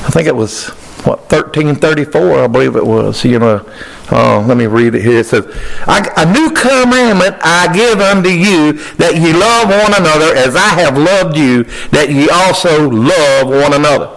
I 0.04 0.10
think 0.10 0.26
it 0.26 0.34
was 0.34 0.70
what 1.04 1.30
1334, 1.30 2.40
I 2.40 2.46
believe 2.48 2.74
it 2.74 2.84
was. 2.84 3.24
You 3.24 3.38
know, 3.38 3.64
uh, 4.10 4.40
let 4.46 4.56
me 4.56 4.66
read 4.66 4.94
it 4.94 5.02
here. 5.02 5.18
It 5.18 5.26
says, 5.26 5.44
"A 5.86 6.24
new 6.32 6.50
commandment 6.50 7.36
I 7.42 7.72
give 7.72 8.00
unto 8.00 8.30
you, 8.30 8.72
that 8.96 9.16
ye 9.16 9.32
love 9.32 9.68
one 9.68 9.94
another 9.94 10.34
as 10.34 10.56
I 10.56 10.80
have 10.80 10.96
loved 10.96 11.36
you, 11.36 11.64
that 11.90 12.10
ye 12.10 12.28
also 12.28 12.88
love 12.88 13.48
one 13.48 13.74
another. 13.74 14.10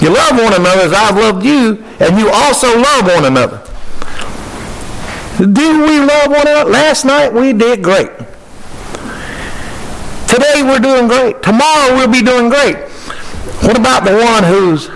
You 0.00 0.10
love 0.10 0.32
one 0.32 0.52
another 0.52 0.82
as 0.82 0.92
I've 0.92 1.16
loved 1.16 1.44
you, 1.44 1.82
and 2.00 2.18
you 2.18 2.28
also 2.30 2.78
love 2.78 3.06
one 3.06 3.24
another." 3.24 3.62
Do 5.38 5.82
we 5.86 5.98
love 5.98 6.28
one 6.28 6.46
another? 6.46 6.70
Last 6.70 7.04
night 7.04 7.32
we 7.32 7.52
did 7.52 7.82
great. 7.82 8.10
Today 10.28 10.62
we're 10.62 10.78
doing 10.78 11.08
great. 11.08 11.42
Tomorrow 11.42 11.96
we'll 11.96 12.12
be 12.12 12.22
doing 12.22 12.48
great. 12.48 12.76
What 13.62 13.78
about 13.78 14.04
the 14.04 14.12
one 14.12 14.44
who's 14.44 14.88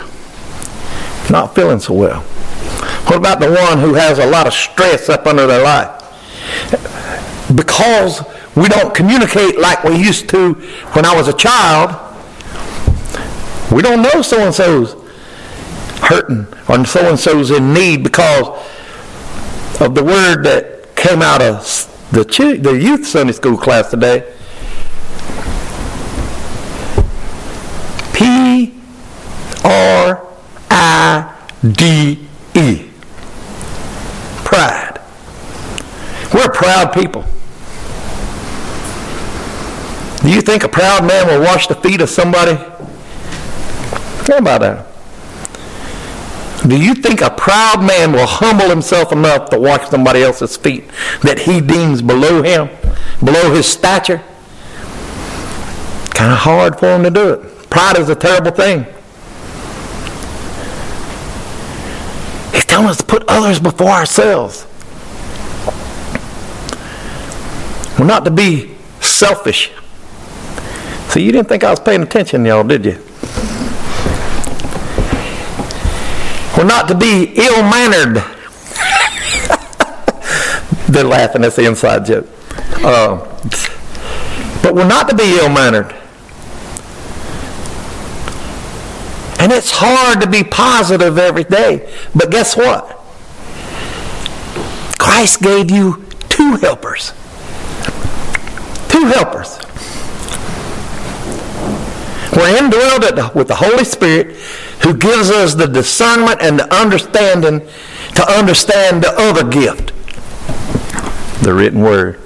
not 1.30 1.54
feeling 1.54 1.80
so 1.80 1.94
well? 1.94 2.24
What 3.06 3.16
about 3.16 3.40
the 3.40 3.50
one 3.50 3.78
who 3.78 3.94
has 3.94 4.18
a 4.18 4.26
lot 4.26 4.46
of 4.46 4.52
stress 4.52 5.08
up 5.08 5.26
under 5.26 5.46
their 5.46 5.62
life? 5.62 5.92
Because 7.54 8.22
we 8.56 8.68
don't 8.68 8.94
communicate 8.94 9.58
like 9.58 9.84
we 9.84 9.96
used 9.96 10.28
to 10.30 10.54
when 10.94 11.04
I 11.04 11.14
was 11.14 11.28
a 11.28 11.32
child, 11.32 12.02
we 13.72 13.82
don't 13.82 14.02
know 14.02 14.22
so 14.22 14.40
and 14.40 14.54
so's 14.54 14.94
hurting 16.00 16.46
or 16.68 16.84
so 16.84 17.08
and 17.08 17.18
so's 17.18 17.50
in 17.50 17.72
need 17.72 18.02
because 18.02 18.46
of 19.80 19.94
the 19.94 20.02
word 20.02 20.42
that 20.44 20.94
came 20.96 21.22
out 21.22 21.42
of 21.42 21.62
the, 22.12 22.24
the 22.62 22.72
youth 22.72 23.06
Sunday 23.06 23.32
school 23.32 23.56
class 23.56 23.90
today. 23.90 24.32
P 28.14 28.72
R 29.64 30.26
I 30.70 31.34
D 31.62 32.26
E. 32.54 32.88
Pride. 34.44 35.00
We're 36.32 36.48
proud 36.76 36.92
people. 36.92 37.24
Do 40.22 40.30
you 40.30 40.42
think 40.42 40.62
a 40.64 40.68
proud 40.68 41.06
man 41.06 41.26
will 41.26 41.40
wash 41.40 41.68
the 41.68 41.74
feet 41.74 42.00
of 42.02 42.10
somebody? 42.10 42.56
Think 44.24 44.40
about 44.40 44.60
that. 44.60 44.86
Do 46.68 46.78
you 46.78 46.94
think 46.94 47.20
a 47.20 47.30
proud 47.30 47.82
man 47.82 48.12
will 48.12 48.26
humble 48.26 48.68
himself 48.68 49.12
enough 49.12 49.48
to 49.50 49.58
wash 49.58 49.88
somebody 49.88 50.22
else's 50.22 50.56
feet 50.56 50.84
that 51.22 51.38
he 51.38 51.60
deems 51.60 52.02
below 52.02 52.42
him, 52.42 52.68
below 53.24 53.54
his 53.54 53.66
stature? 53.66 54.22
Kind 56.10 56.32
of 56.32 56.38
hard 56.38 56.78
for 56.78 56.94
him 56.94 57.04
to 57.04 57.10
do 57.10 57.34
it. 57.34 57.70
Pride 57.70 57.98
is 57.98 58.08
a 58.10 58.14
terrible 58.14 58.50
thing. 58.50 58.84
He's 62.52 62.66
telling 62.66 62.88
us 62.88 62.98
to 62.98 63.04
put 63.04 63.24
others 63.28 63.60
before 63.60 63.90
ourselves. 63.90 64.66
We're 67.98 68.06
not 68.06 68.24
to 68.26 68.30
be 68.30 68.74
selfish. 69.00 69.72
See, 71.08 71.22
you 71.22 71.32
didn't 71.32 71.48
think 71.48 71.64
I 71.64 71.70
was 71.70 71.80
paying 71.80 72.02
attention, 72.02 72.44
y'all, 72.44 72.62
did 72.62 72.84
you? 72.84 72.98
We're 76.56 76.64
not 76.64 76.88
to 76.88 76.94
be 76.94 77.32
ill 77.36 77.62
mannered. 77.62 78.24
They're 80.88 81.04
laughing. 81.16 81.42
That's 81.42 81.56
the 81.56 81.66
inside 81.66 82.06
joke. 82.06 82.26
Uh, 82.82 83.18
but 84.62 84.74
we're 84.74 84.88
not 84.88 85.08
to 85.10 85.16
be 85.16 85.38
ill 85.38 85.48
mannered. 85.48 85.94
And 89.38 89.52
it's 89.52 89.70
hard 89.70 90.20
to 90.22 90.28
be 90.28 90.42
positive 90.42 91.18
every 91.18 91.44
day. 91.44 91.94
But 92.14 92.30
guess 92.30 92.56
what? 92.56 92.88
Christ 94.98 95.40
gave 95.40 95.70
you 95.70 96.04
two 96.28 96.56
helpers. 96.56 97.12
Two 98.96 99.04
helpers. 99.08 99.58
We're 102.32 102.56
indwelled 102.56 103.34
with 103.34 103.46
the 103.46 103.56
Holy 103.56 103.84
Spirit 103.84 104.36
who 104.82 104.96
gives 104.96 105.30
us 105.30 105.54
the 105.54 105.66
discernment 105.66 106.40
and 106.40 106.58
the 106.58 106.74
understanding 106.74 107.60
to 108.14 108.26
understand 108.26 109.02
the 109.02 109.12
other 109.18 109.46
gift 109.46 109.92
the 111.42 111.52
written 111.52 111.82
word. 111.82 112.18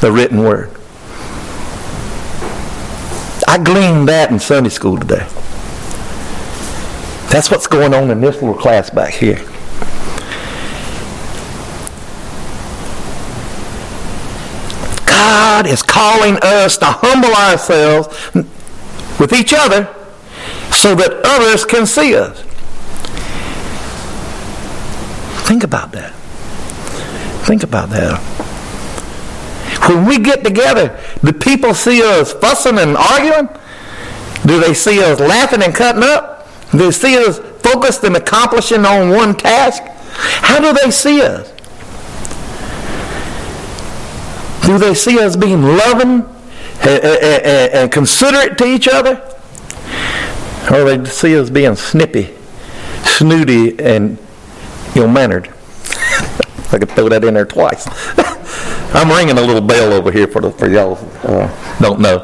The 0.00 0.12
written 0.12 0.44
word. 0.44 0.70
I 3.48 3.60
gleaned 3.60 4.08
that 4.08 4.28
in 4.30 4.38
Sunday 4.38 4.70
school 4.70 4.96
today. 4.96 5.26
That's 7.32 7.50
what's 7.50 7.66
going 7.66 7.94
on 7.94 8.12
in 8.12 8.20
this 8.20 8.36
little 8.36 8.54
class 8.54 8.90
back 8.90 9.12
here. 9.12 9.44
God 15.20 15.66
is 15.66 15.82
calling 15.82 16.38
us 16.42 16.78
to 16.78 16.86
humble 16.86 17.34
ourselves 17.34 18.08
with 19.20 19.34
each 19.34 19.52
other 19.52 19.94
so 20.72 20.94
that 20.94 21.20
others 21.24 21.66
can 21.66 21.84
see 21.84 22.16
us. 22.16 22.40
Think 25.46 25.62
about 25.62 25.92
that. 25.92 26.14
Think 27.44 27.62
about 27.64 27.90
that. 27.90 28.18
When 29.88 30.06
we 30.06 30.18
get 30.18 30.42
together, 30.42 30.98
do 31.22 31.32
people 31.34 31.74
see 31.74 32.02
us 32.02 32.32
fussing 32.32 32.78
and 32.78 32.96
arguing? 32.96 33.48
Do 34.46 34.58
they 34.58 34.72
see 34.72 35.02
us 35.02 35.20
laughing 35.20 35.62
and 35.62 35.74
cutting 35.74 36.02
up? 36.02 36.48
Do 36.70 36.78
they 36.78 36.92
see 36.92 37.18
us 37.18 37.40
focused 37.62 38.04
and 38.04 38.16
accomplishing 38.16 38.86
on 38.86 39.10
one 39.10 39.34
task? 39.34 39.82
How 40.12 40.60
do 40.60 40.72
they 40.82 40.90
see 40.90 41.20
us? 41.20 41.49
Do 44.70 44.78
they 44.78 44.94
see 44.94 45.18
us 45.18 45.34
being 45.34 45.62
loving 45.62 46.24
and, 46.82 47.90
considerate 47.90 48.56
to 48.58 48.64
each 48.64 48.86
other? 48.86 49.20
Or 50.70 50.84
they 50.84 51.04
see 51.06 51.36
us 51.36 51.50
being 51.50 51.74
snippy, 51.74 52.32
snooty, 53.02 53.76
and 53.80 54.16
ill-mannered. 54.94 55.48
I 56.70 56.78
could 56.78 56.88
throw 56.90 57.08
that 57.08 57.24
in 57.24 57.34
there 57.34 57.46
twice. 57.46 57.84
I'm 58.94 59.08
ringing 59.10 59.38
a 59.38 59.42
little 59.44 59.60
bell 59.60 59.92
over 59.92 60.12
here 60.12 60.28
for, 60.28 60.40
the, 60.40 60.52
for 60.52 60.70
y'all 60.70 60.96
uh, 61.24 61.78
don't 61.80 61.98
know. 61.98 62.18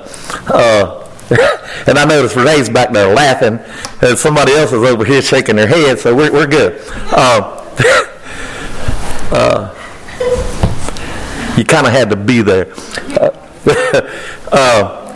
Uh, 0.46 1.04
and 1.88 1.98
I 1.98 2.04
noticed 2.04 2.36
Renee's 2.36 2.68
back 2.68 2.92
there 2.92 3.12
laughing, 3.12 3.58
and 4.02 4.16
somebody 4.16 4.52
else 4.52 4.70
is 4.72 4.84
over 4.84 5.04
here 5.04 5.20
shaking 5.20 5.56
their 5.56 5.66
head, 5.66 5.98
so 5.98 6.14
we're, 6.14 6.30
we're 6.30 6.46
good. 6.46 6.80
Uh, 7.10 7.64
uh 9.32 9.75
you 11.56 11.64
kind 11.64 11.86
of 11.86 11.92
had 11.92 12.10
to 12.10 12.16
be 12.16 12.42
there. 12.42 12.72
Uh, 14.52 15.02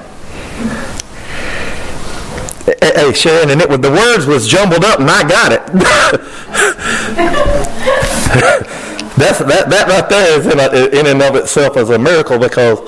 Hey, 2.82 3.12
Sharon, 3.14 3.50
and 3.50 3.60
it 3.60 3.68
was 3.68 3.80
the 3.80 3.90
words 3.90 4.26
was 4.26 4.46
jumbled 4.46 4.84
up, 4.84 5.00
and 5.00 5.10
I 5.10 5.28
got 5.28 5.50
it. 5.52 5.66
That's 9.16 9.40
that 9.40 9.68
that 9.68 9.88
right 9.88 10.08
there 10.08 10.38
is 10.38 10.46
in, 10.46 10.60
a, 10.60 10.68
in 10.98 11.06
and 11.06 11.20
of 11.22 11.34
itself 11.36 11.76
as 11.76 11.90
a 11.90 11.98
miracle 11.98 12.38
because 12.38 12.78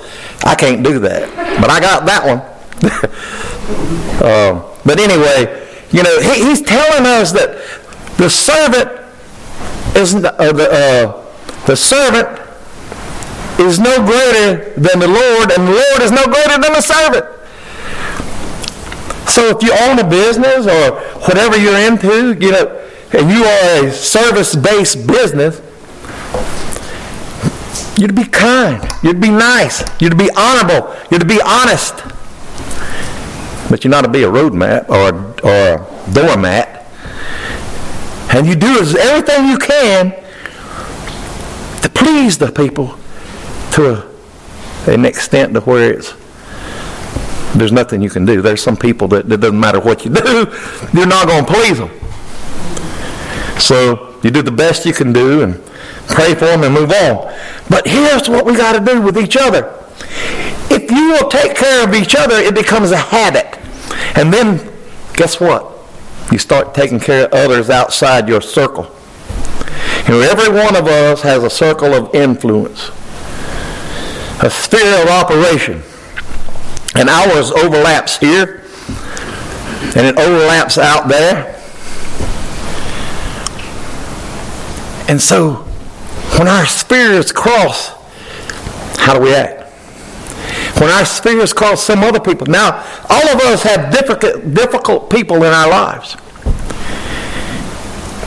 I 0.44 0.54
can't 0.54 0.82
do 0.82 0.98
that, 1.00 1.28
but 1.60 1.68
I 1.70 1.78
got 1.80 2.06
that 2.06 2.24
one. 2.24 2.40
um, 4.22 4.62
but 4.84 4.98
anyway, 4.98 5.68
you 5.90 6.02
know, 6.02 6.18
he, 6.20 6.44
he's 6.44 6.62
telling 6.62 7.06
us 7.06 7.32
that 7.32 7.58
the 8.16 8.30
servant 8.30 8.90
is 9.96 10.14
uh, 10.14 10.52
the 10.52 10.70
uh, 10.70 11.22
the 11.66 11.76
servant 11.76 12.28
is 13.58 13.78
no 13.78 14.04
greater 14.04 14.70
than 14.80 14.98
the 15.00 15.08
Lord, 15.08 15.50
and 15.52 15.68
the 15.68 15.72
Lord 15.72 16.02
is 16.02 16.10
no 16.10 16.24
greater 16.24 16.60
than 16.60 16.72
the 16.72 16.80
servant. 16.80 17.26
So 19.28 19.48
if 19.48 19.62
you 19.62 19.72
own 19.72 19.98
a 19.98 20.08
business 20.08 20.66
or 20.66 21.00
whatever 21.20 21.56
you're 21.56 21.78
into, 21.78 22.34
you 22.34 22.52
know, 22.52 22.78
and 23.12 23.30
you 23.30 23.44
are 23.44 23.86
a 23.86 23.92
service-based 23.92 25.06
business, 25.06 25.60
you'd 27.98 28.14
be 28.14 28.24
kind, 28.24 28.82
you'd 29.02 29.20
be 29.20 29.30
nice, 29.30 29.82
you'd 30.00 30.18
be 30.18 30.30
honorable, 30.36 30.94
you'd 31.10 31.28
be 31.28 31.40
honest. 31.40 31.94
But 33.70 33.84
you're 33.84 33.90
not 33.90 34.02
to 34.02 34.10
be 34.10 34.24
a 34.24 34.28
roadmat 34.28 34.88
or, 34.88 35.14
or 35.46 35.74
a 35.74 36.12
doormat. 36.12 36.86
And 38.34 38.46
you 38.46 38.54
do 38.54 38.78
everything 38.98 39.46
you 39.46 39.58
can 39.58 40.12
to 41.82 41.88
please 41.88 42.38
the 42.38 42.50
people 42.50 42.98
to 43.72 43.94
a, 43.94 44.92
an 44.92 45.04
extent 45.04 45.54
to 45.54 45.60
where 45.60 45.92
it's 45.94 46.14
there's 47.54 47.72
nothing 47.72 48.00
you 48.00 48.08
can 48.08 48.24
do. 48.24 48.40
There's 48.40 48.62
some 48.62 48.76
people 48.76 49.08
that 49.08 49.30
it 49.30 49.40
doesn't 49.40 49.60
matter 49.60 49.78
what 49.78 50.04
you 50.04 50.10
do, 50.10 50.46
you're 50.94 51.06
not 51.06 51.28
going 51.28 51.44
to 51.44 51.52
please 51.52 51.78
them. 51.78 51.90
So 53.60 54.18
you 54.22 54.30
do 54.30 54.42
the 54.42 54.50
best 54.50 54.86
you 54.86 54.92
can 54.92 55.12
do 55.12 55.42
and 55.42 55.62
pray 56.08 56.34
for 56.34 56.46
them 56.46 56.62
and 56.62 56.74
move 56.74 56.90
on. 56.90 57.34
But 57.68 57.86
here's 57.86 58.28
what 58.28 58.44
we 58.44 58.56
got 58.56 58.78
to 58.78 58.84
do 58.84 59.00
with 59.00 59.18
each 59.18 59.36
other. 59.36 59.78
If 60.70 60.90
you 60.90 61.10
will 61.10 61.28
take 61.28 61.54
care 61.54 61.86
of 61.86 61.94
each 61.94 62.14
other, 62.14 62.36
it 62.36 62.54
becomes 62.54 62.90
a 62.90 62.96
habit. 62.96 63.58
And 64.16 64.32
then, 64.32 64.72
guess 65.14 65.40
what? 65.40 65.70
You 66.30 66.38
start 66.38 66.74
taking 66.74 66.98
care 66.98 67.26
of 67.26 67.32
others 67.32 67.70
outside 67.70 68.28
your 68.28 68.40
circle. 68.40 68.84
Know, 70.08 70.20
every 70.20 70.52
one 70.52 70.74
of 70.76 70.86
us 70.88 71.22
has 71.22 71.42
a 71.44 71.50
circle 71.50 71.94
of 71.94 72.14
influence, 72.14 72.90
a 74.40 74.50
sphere 74.50 75.02
of 75.02 75.08
operation. 75.08 75.82
And 76.94 77.08
ours 77.08 77.50
overlaps 77.50 78.18
here, 78.18 78.62
and 79.96 80.06
it 80.06 80.18
overlaps 80.18 80.78
out 80.78 81.08
there. 81.08 81.58
And 85.08 85.20
so, 85.20 85.66
When 86.38 86.48
our 86.48 86.64
spheres 86.64 87.30
cross, 87.30 87.90
how 88.98 89.14
do 89.14 89.20
we 89.20 89.34
act? 89.34 89.70
When 90.80 90.90
our 90.90 91.04
spheres 91.04 91.52
cross 91.52 91.82
some 91.82 92.02
other 92.02 92.20
people. 92.20 92.46
Now, 92.46 92.84
all 93.08 93.28
of 93.28 93.40
us 93.40 93.62
have 93.64 93.92
difficult, 93.92 94.54
difficult 94.54 95.10
people 95.10 95.36
in 95.36 95.52
our 95.52 95.68
lives. 95.68 96.16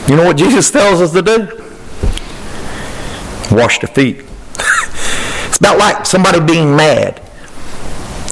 You 0.08 0.16
know 0.16 0.24
what 0.24 0.36
Jesus 0.36 0.70
tells 0.70 1.00
us 1.00 1.12
to 1.12 1.22
do? 1.22 1.48
Wash 3.54 3.80
the 3.80 3.88
feet. 3.88 4.25
It's 5.56 5.60
about 5.62 5.78
like 5.78 6.04
somebody 6.04 6.38
being 6.38 6.76
mad. 6.76 7.18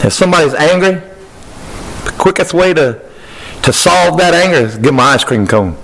If 0.05 0.13
somebody's 0.13 0.53
angry, 0.53 1.01
the 2.05 2.15
quickest 2.19 2.53
way 2.53 2.75
to, 2.75 3.01
to 3.63 3.73
solve 3.73 4.19
that 4.19 4.35
anger 4.35 4.59
is 4.59 4.79
them 4.79 4.97
an 4.97 5.01
ice 5.01 5.25
cream 5.25 5.47
cone. 5.47 5.75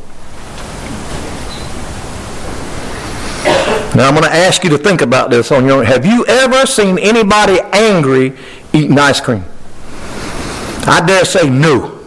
Now 3.96 4.09
I'm 4.09 4.14
going 4.14 4.24
to 4.24 4.35
ask 4.35 4.62
you 4.64 4.68
to 4.68 4.76
think 4.76 5.00
about 5.00 5.31
this 5.31 5.50
on 5.50 5.64
your 5.64 5.79
own. 5.79 5.87
Have 5.87 6.05
you 6.05 6.26
ever 6.26 6.66
seen 6.66 6.98
anybody 6.98 7.59
angry 7.72 8.37
eating 8.74 8.98
ice 8.98 9.22
cream? 9.22 9.42
I 10.87 11.03
dare 11.07 11.24
say 11.24 11.48
no. 11.48 11.98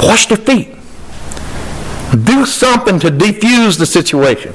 Wash 0.00 0.26
their 0.26 0.38
feet. 0.38 0.75
Do 2.10 2.46
something 2.46 2.98
to 3.00 3.10
defuse 3.10 3.78
the 3.78 3.86
situation. 3.86 4.54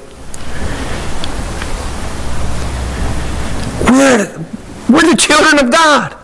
We're, 3.86 4.46
we're 4.90 5.10
the 5.10 5.18
children 5.18 5.66
of 5.66 5.72
God. 5.72 6.16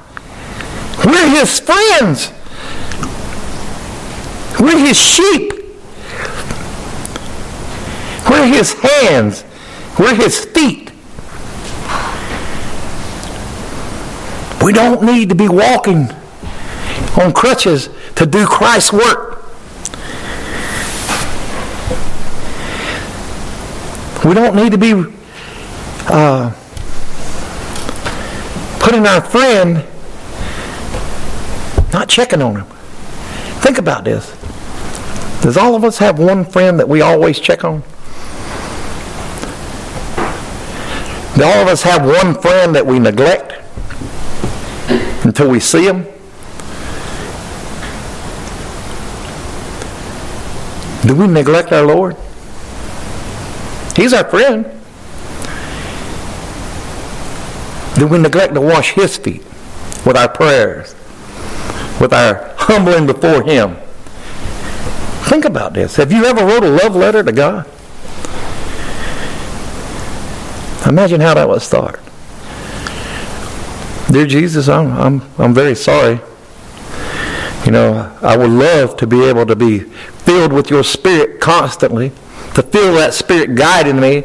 We're 1.05 1.29
his 1.29 1.59
friends. 1.59 2.31
We're 4.59 4.79
his 4.79 4.97
sheep. 4.97 5.53
We're 8.29 8.47
his 8.47 8.73
hands. 8.73 9.43
We're 9.99 10.15
his 10.15 10.45
feet. 10.45 10.91
We 14.63 14.73
don't 14.73 15.03
need 15.03 15.29
to 15.29 15.35
be 15.35 15.47
walking 15.47 16.09
on 17.17 17.31
crutches 17.33 17.89
to 18.15 18.25
do 18.25 18.45
Christ's 18.45 18.93
work. 18.93 19.26
We 24.25 24.33
don't 24.33 24.55
need 24.55 24.71
to 24.71 24.77
be 24.77 24.93
uh, 26.07 26.51
putting 28.79 29.05
our 29.05 29.21
friend, 29.21 29.85
not 31.93 32.09
checking 32.09 32.41
on 32.41 32.55
him. 32.57 32.65
Think 33.61 33.77
about 33.77 34.03
this. 34.03 34.31
Does 35.41 35.55
all 35.55 35.75
of 35.75 35.83
us 35.83 35.97
have 35.99 36.19
one 36.19 36.45
friend 36.45 36.79
that 36.79 36.89
we 36.89 37.01
always 37.01 37.39
check 37.39 37.63
on? 37.63 37.83
Do 41.37 41.43
all 41.43 41.61
of 41.61 41.67
us 41.67 41.83
have 41.83 42.03
one 42.03 42.33
friend 42.41 42.73
that 42.75 42.85
we 42.85 42.97
neglect 42.99 43.53
until 45.23 45.49
we 45.49 45.59
see 45.59 45.85
him? 45.85 46.03
Do 51.05 51.15
we 51.15 51.27
neglect 51.27 51.71
our 51.71 51.85
Lord? 51.85 52.17
He's 53.97 54.13
our 54.13 54.23
friend. 54.29 54.63
Do 57.95 58.05
we 58.05 58.19
neglect 58.19 58.53
to 58.53 58.61
wash 58.61 58.93
his 58.93 59.17
feet 59.17 59.43
with 60.05 60.15
our 60.15 60.29
prayers, 60.29 60.93
with 61.99 62.13
our 62.13 62.53
humbling 62.59 63.07
before 63.07 63.41
him? 63.41 63.75
Think 65.25 65.45
about 65.45 65.73
this. 65.73 65.95
Have 65.95 66.11
you 66.11 66.25
ever 66.25 66.45
wrote 66.45 66.63
a 66.63 66.69
love 66.69 66.95
letter 66.95 67.23
to 67.23 67.31
God? 67.31 67.65
Imagine 70.87 71.19
how 71.19 71.33
that 71.33 71.49
would 71.49 71.63
start. 71.63 71.99
Dear 74.11 74.27
Jesus, 74.27 74.69
I'm, 74.69 74.91
I'm, 74.91 75.21
I'm 75.39 75.55
very 75.55 75.75
sorry. 75.75 76.19
You 77.65 77.71
know, 77.71 78.15
I 78.21 78.37
would 78.37 78.51
love 78.51 78.95
to 78.97 79.07
be 79.07 79.23
able 79.23 79.47
to 79.47 79.55
be 79.55 79.79
filled 79.79 80.53
with 80.53 80.69
your 80.69 80.83
spirit 80.83 81.41
constantly, 81.41 82.11
to 82.57 82.63
feel 82.63 82.93
that 82.95 83.13
spirit 83.13 83.55
guiding 83.55 83.99
me. 83.99 84.23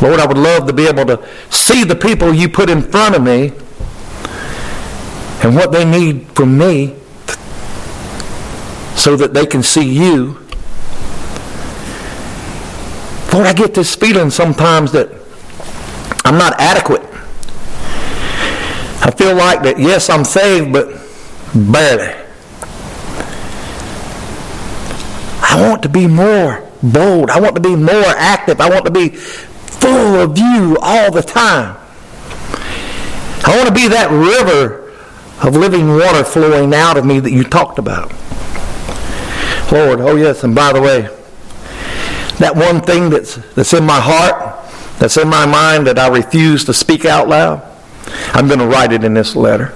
Lord, 0.00 0.20
I 0.20 0.26
would 0.26 0.38
love 0.38 0.66
to 0.68 0.72
be 0.72 0.86
able 0.86 1.06
to 1.06 1.28
see 1.50 1.84
the 1.84 1.96
people 1.96 2.32
you 2.32 2.48
put 2.48 2.70
in 2.70 2.80
front 2.80 3.16
of 3.16 3.22
me 3.22 3.52
and 5.42 5.54
what 5.56 5.72
they 5.72 5.84
need 5.84 6.28
from 6.28 6.56
me 6.56 6.94
so 8.96 9.16
that 9.16 9.34
they 9.34 9.44
can 9.46 9.62
see 9.62 9.92
you 9.92 10.44
Lord, 13.34 13.48
I 13.48 13.52
get 13.52 13.74
this 13.74 13.96
feeling 13.96 14.30
sometimes 14.30 14.92
that 14.92 15.10
I'm 16.24 16.38
not 16.38 16.54
adequate. 16.60 17.02
I 19.02 19.10
feel 19.10 19.34
like 19.34 19.64
that, 19.64 19.76
yes, 19.76 20.08
I'm 20.08 20.22
saved, 20.22 20.72
but 20.72 20.86
barely. 21.52 22.14
I 25.42 25.68
want 25.68 25.82
to 25.82 25.88
be 25.88 26.06
more 26.06 26.62
bold. 26.92 27.30
I 27.30 27.40
want 27.40 27.54
to 27.56 27.60
be 27.60 27.76
more 27.76 28.12
active. 28.16 28.60
I 28.60 28.68
want 28.68 28.84
to 28.84 28.90
be 28.90 29.08
full 29.08 30.20
of 30.20 30.38
you 30.38 30.76
all 30.80 31.10
the 31.10 31.22
time. 31.22 31.76
I 33.46 33.56
want 33.56 33.68
to 33.68 33.74
be 33.74 33.88
that 33.88 34.10
river 34.10 34.92
of 35.46 35.56
living 35.56 35.88
water 35.88 36.24
flowing 36.24 36.72
out 36.74 36.96
of 36.96 37.04
me 37.04 37.20
that 37.20 37.30
you 37.30 37.44
talked 37.44 37.78
about. 37.78 38.10
Lord, 39.70 40.00
oh 40.00 40.16
yes, 40.16 40.44
and 40.44 40.54
by 40.54 40.72
the 40.72 40.80
way, 40.80 41.02
that 42.38 42.54
one 42.54 42.80
thing 42.80 43.10
that's, 43.10 43.36
that's 43.54 43.72
in 43.72 43.84
my 43.84 44.00
heart, 44.00 44.64
that's 44.98 45.16
in 45.16 45.28
my 45.28 45.46
mind 45.46 45.86
that 45.86 45.98
I 45.98 46.08
refuse 46.08 46.64
to 46.64 46.74
speak 46.74 47.04
out 47.04 47.28
loud, 47.28 47.62
I'm 48.32 48.46
going 48.46 48.60
to 48.60 48.66
write 48.66 48.92
it 48.92 49.04
in 49.04 49.14
this 49.14 49.34
letter. 49.34 49.74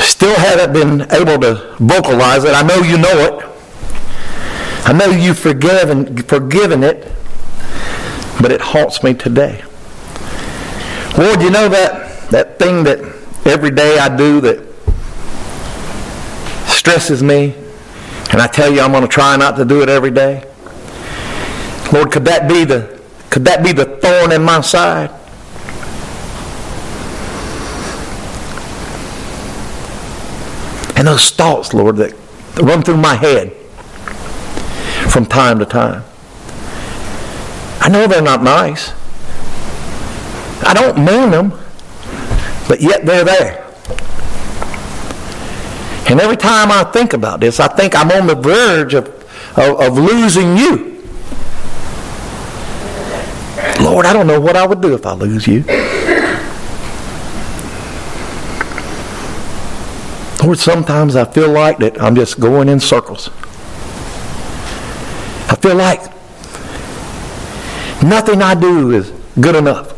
Still 0.00 0.36
haven't 0.36 0.72
been 0.72 1.00
able 1.12 1.40
to 1.42 1.76
vocalize 1.78 2.44
it. 2.44 2.54
I 2.54 2.62
know 2.62 2.76
you 2.76 2.98
know 2.98 3.18
it. 3.18 3.55
I 4.86 4.92
know 4.92 5.06
you've 5.06 5.36
forgiven, 5.36 6.16
forgiven 6.16 6.84
it, 6.84 7.12
but 8.40 8.52
it 8.52 8.60
haunts 8.60 9.02
me 9.02 9.14
today. 9.14 9.64
Lord, 11.18 11.42
you 11.42 11.50
know 11.50 11.68
that, 11.68 12.30
that 12.30 12.60
thing 12.60 12.84
that 12.84 13.00
every 13.44 13.72
day 13.72 13.98
I 13.98 14.16
do 14.16 14.40
that 14.42 14.64
stresses 16.68 17.20
me, 17.20 17.56
and 18.30 18.40
I 18.40 18.46
tell 18.46 18.72
you, 18.72 18.80
I'm 18.80 18.92
going 18.92 19.02
to 19.02 19.08
try 19.08 19.36
not 19.36 19.56
to 19.56 19.64
do 19.64 19.82
it 19.82 19.88
every 19.88 20.12
day. 20.12 20.48
Lord, 21.92 22.12
could 22.12 22.24
that 22.26 22.48
be 22.48 22.62
the 22.62 23.00
could 23.28 23.44
that 23.44 23.64
be 23.64 23.72
the 23.72 23.86
thorn 23.86 24.30
in 24.30 24.44
my 24.44 24.60
side? 24.60 25.10
And 30.96 31.08
those 31.08 31.30
thoughts, 31.30 31.74
Lord, 31.74 31.96
that 31.96 32.12
run 32.62 32.82
through 32.82 32.98
my 32.98 33.16
head 33.16 33.65
from 35.16 35.24
time 35.24 35.58
to 35.58 35.64
time. 35.64 36.04
I 37.80 37.88
know 37.88 38.06
they're 38.06 38.20
not 38.20 38.42
nice. 38.42 38.92
I 40.62 40.74
don't 40.74 40.98
mean 40.98 41.30
them, 41.30 41.58
but 42.68 42.82
yet 42.82 43.06
they're 43.06 43.24
there. 43.24 43.64
And 46.10 46.20
every 46.20 46.36
time 46.36 46.70
I 46.70 46.84
think 46.92 47.14
about 47.14 47.40
this, 47.40 47.60
I 47.60 47.68
think 47.68 47.96
I'm 47.96 48.10
on 48.10 48.26
the 48.26 48.34
verge 48.34 48.92
of, 48.92 49.06
of, 49.56 49.80
of 49.80 49.96
losing 49.96 50.54
you. 50.54 51.02
Lord, 53.80 54.04
I 54.04 54.12
don't 54.12 54.26
know 54.26 54.38
what 54.38 54.54
I 54.54 54.66
would 54.66 54.82
do 54.82 54.92
if 54.92 55.06
I 55.06 55.14
lose 55.14 55.46
you. 55.46 55.64
Lord, 60.44 60.58
sometimes 60.58 61.16
I 61.16 61.24
feel 61.24 61.50
like 61.50 61.78
that 61.78 62.02
I'm 62.02 62.14
just 62.14 62.38
going 62.38 62.68
in 62.68 62.80
circles. 62.80 63.30
I 65.48 65.56
feel 65.56 65.76
like 65.76 66.00
nothing 68.02 68.42
I 68.42 68.54
do 68.54 68.92
is 68.92 69.12
good 69.40 69.54
enough. 69.54 69.92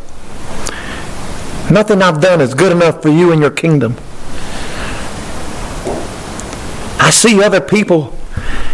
Nothing 1.70 2.02
I've 2.02 2.20
done 2.20 2.40
is 2.40 2.54
good 2.54 2.72
enough 2.72 3.02
for 3.02 3.08
you 3.08 3.32
and 3.32 3.40
your 3.40 3.50
kingdom. 3.50 3.94
I 7.00 7.10
see 7.10 7.42
other 7.42 7.60
people 7.60 8.14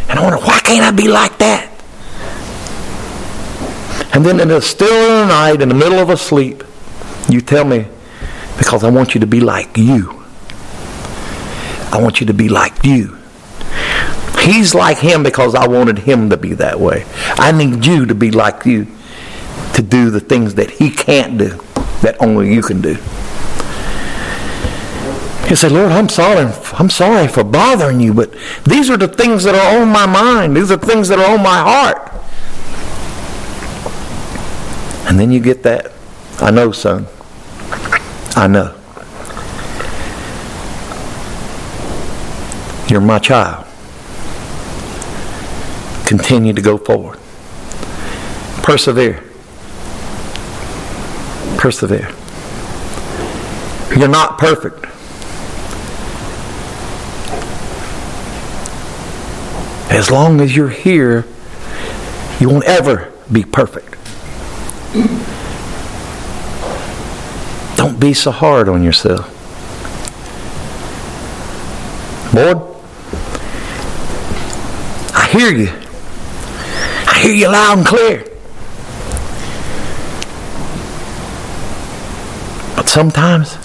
and 0.09 0.19
I 0.19 0.23
wonder, 0.23 0.39
why 0.39 0.61
can't 0.61 0.85
I 0.85 0.91
be 0.91 1.09
like 1.09 1.39
that? 1.39 1.71
And 4.15 4.25
then 4.25 4.39
in 4.39 4.49
the 4.49 4.61
still 4.61 4.89
of 4.89 5.27
the 5.27 5.35
night, 5.35 5.61
in 5.61 5.69
the 5.69 5.75
middle 5.75 5.99
of 5.99 6.09
a 6.11 6.17
sleep, 6.17 6.63
you 7.29 7.41
tell 7.41 7.65
me, 7.65 7.87
because 8.59 8.85
I 8.85 8.91
want 8.91 9.15
you 9.15 9.21
to 9.21 9.27
be 9.27 9.41
like 9.41 9.77
you. 9.77 10.25
I 11.91 12.01
want 12.01 12.21
you 12.21 12.27
to 12.27 12.35
be 12.35 12.49
like 12.49 12.85
you. 12.85 13.19
He's 14.45 14.75
like 14.75 14.99
him 14.99 15.23
because 15.23 15.55
I 15.55 15.67
wanted 15.67 15.99
him 16.01 16.29
to 16.29 16.37
be 16.37 16.53
that 16.55 16.79
way. 16.79 17.07
I 17.37 17.51
need 17.51 17.87
you 17.87 18.05
to 18.05 18.15
be 18.15 18.31
like 18.31 18.67
you, 18.67 18.87
to 19.73 19.83
do 19.83 20.11
the 20.11 20.21
things 20.21 20.55
that 20.57 20.71
he 20.71 20.91
can't 20.91 21.39
do, 21.39 21.49
that 22.03 22.17
only 22.21 22.53
you 22.53 22.61
can 22.61 22.83
do. 22.83 22.95
He 25.49 25.57
say, 25.57 25.69
Lord, 25.71 25.93
I'm 25.93 26.09
sorry 26.09 26.53
I'm 26.75 26.91
sorry 26.91 27.29
for 27.29 27.43
bothering 27.43 28.01
you, 28.01 28.13
but 28.13 28.35
these 28.65 28.91
are 28.91 28.97
the 28.97 29.09
things 29.09 29.45
that 29.45 29.55
are 29.55 29.81
on 29.81 29.89
my 29.89 30.05
mind. 30.05 30.57
These 30.57 30.71
are 30.71 30.77
things 30.77 31.09
that 31.09 31.19
are 31.19 31.35
on 31.35 31.43
my 31.43 31.59
heart. 31.59 32.11
And 35.09 35.19
then 35.19 35.31
you 35.31 35.41
get 35.41 35.63
that, 35.63 35.93
I 36.41 36.51
know, 36.51 36.73
son. 36.73 37.07
I 38.37 38.47
know. 38.47 38.75
You're 42.89 43.01
my 43.01 43.19
child. 43.19 43.64
Continue 46.05 46.53
to 46.53 46.61
go 46.63 46.77
forward. 46.79 47.19
Persevere. 48.63 49.23
Persevere. 51.59 52.15
You're 53.97 54.09
not 54.09 54.39
perfect. 54.39 54.85
As 59.91 60.11
long 60.11 60.41
as 60.41 60.57
you're 60.57 60.69
here, 60.69 61.25
you 62.41 62.49
won't 62.49 62.65
ever 62.65 63.13
be 63.31 63.45
perfect. 63.45 63.97
Don't 67.77 68.01
be 68.01 68.13
so 68.13 68.31
hard 68.31 68.69
on 68.69 68.83
yourself. 68.83 69.31
Lord, 72.35 72.59
I 75.15 75.29
hear 75.31 75.53
you. 75.53 75.84
I 77.15 77.21
hear 77.21 77.33
you 77.33 77.49
loud 77.49 77.79
and 77.79 77.87
clear. 77.87 78.25
But 82.75 82.89
sometimes 82.89 83.57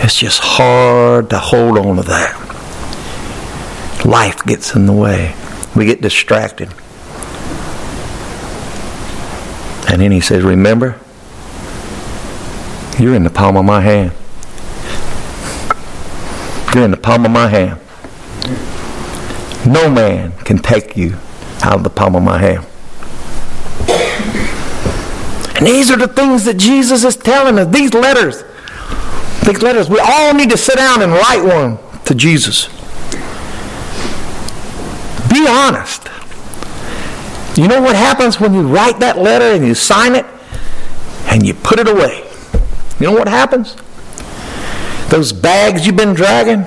it's 0.00 0.14
just 0.14 0.40
hard 0.42 1.30
to 1.30 1.38
hold 1.38 1.78
on 1.78 1.96
to 1.96 2.02
that. 2.02 2.36
Life 4.04 4.44
gets 4.44 4.76
in 4.76 4.84
the 4.84 4.92
way. 4.92 5.34
We 5.74 5.86
get 5.86 6.02
distracted. 6.02 6.68
And 9.90 10.02
then 10.02 10.12
he 10.12 10.20
says, 10.20 10.42
Remember, 10.42 11.00
you're 12.98 13.14
in 13.14 13.24
the 13.24 13.30
palm 13.30 13.56
of 13.56 13.64
my 13.64 13.80
hand. 13.80 14.12
You're 16.74 16.84
in 16.84 16.90
the 16.90 16.98
palm 16.98 17.24
of 17.24 17.30
my 17.30 17.48
hand. 17.48 17.80
No 19.66 19.88
man 19.90 20.32
can 20.44 20.58
take 20.58 20.94
you 20.94 21.16
out 21.64 21.74
of 21.74 21.82
the 21.82 21.90
palm 21.90 22.14
of 22.14 22.22
my 22.22 22.38
hand. 22.38 22.66
And 25.56 25.66
these 25.66 25.90
are 25.90 25.96
the 25.96 26.08
things 26.08 26.44
that 26.44 26.58
Jesus 26.58 27.04
is 27.04 27.16
telling 27.16 27.58
us. 27.58 27.72
These 27.72 27.94
letters. 27.94 28.44
These 29.46 29.62
letters. 29.62 29.88
We 29.88 29.98
all 29.98 30.34
need 30.34 30.50
to 30.50 30.58
sit 30.58 30.76
down 30.76 31.00
and 31.00 31.12
write 31.12 31.42
one 31.42 31.78
to 32.04 32.14
Jesus. 32.14 32.66
Be 35.32 35.46
honest. 35.48 36.08
You 37.56 37.68
know 37.68 37.80
what 37.80 37.96
happens 37.96 38.38
when 38.38 38.52
you 38.52 38.62
write 38.62 38.98
that 39.00 39.16
letter 39.16 39.56
and 39.56 39.66
you 39.66 39.74
sign 39.74 40.16
it 40.16 40.26
and 41.26 41.46
you 41.46 41.54
put 41.54 41.78
it 41.78 41.88
away? 41.88 42.28
You 43.00 43.06
know 43.06 43.12
what 43.12 43.28
happens? 43.28 43.76
Those 45.08 45.32
bags 45.32 45.86
you've 45.86 45.96
been 45.96 46.14
dragging, 46.14 46.64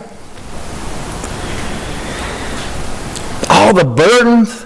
all 3.50 3.74
the 3.74 3.84
burdens, 3.84 4.66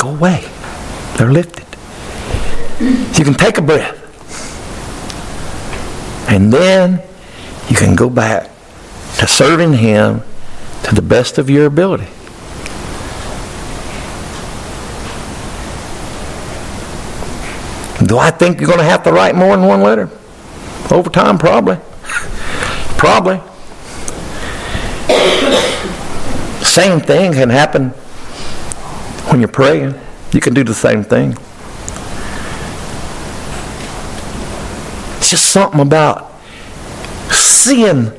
go 0.00 0.08
away. 0.08 0.42
They're 1.16 1.30
lifted. 1.30 1.66
You 2.80 3.24
can 3.24 3.34
take 3.34 3.58
a 3.58 3.62
breath. 3.62 3.98
And 6.30 6.50
then 6.52 7.02
you 7.68 7.76
can 7.76 7.94
go 7.94 8.08
back 8.08 8.50
to 9.18 9.26
serving 9.26 9.74
Him 9.74 10.22
to 10.84 10.94
the 10.94 11.02
best 11.02 11.36
of 11.36 11.50
your 11.50 11.66
ability. 11.66 12.06
Do 18.06 18.16
I 18.16 18.30
think 18.30 18.58
you're 18.60 18.66
going 18.66 18.78
to 18.78 18.84
have 18.84 19.02
to 19.04 19.12
write 19.12 19.34
more 19.34 19.54
than 19.54 19.66
one 19.66 19.82
letter? 19.82 20.08
Over 20.90 21.10
time, 21.10 21.36
probably. 21.36 21.76
probably. 22.96 23.36
Same 26.64 27.00
thing 27.00 27.34
can 27.34 27.50
happen 27.50 27.92
when 29.30 29.40
you're 29.40 29.48
praying. 29.48 29.94
You 30.32 30.40
can 30.40 30.54
do 30.54 30.64
the 30.64 30.74
same 30.74 31.04
thing. 31.04 31.32
It's 35.18 35.30
just 35.30 35.46
something 35.46 35.80
about 35.80 36.32
seeing 37.30 38.12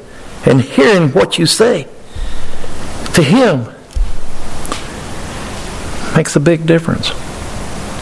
and 0.45 0.61
hearing 0.61 1.09
what 1.09 1.37
you 1.37 1.45
say 1.45 1.87
to 3.13 3.23
Him 3.23 3.65
makes 6.15 6.35
a 6.35 6.39
big 6.39 6.65
difference. 6.65 7.11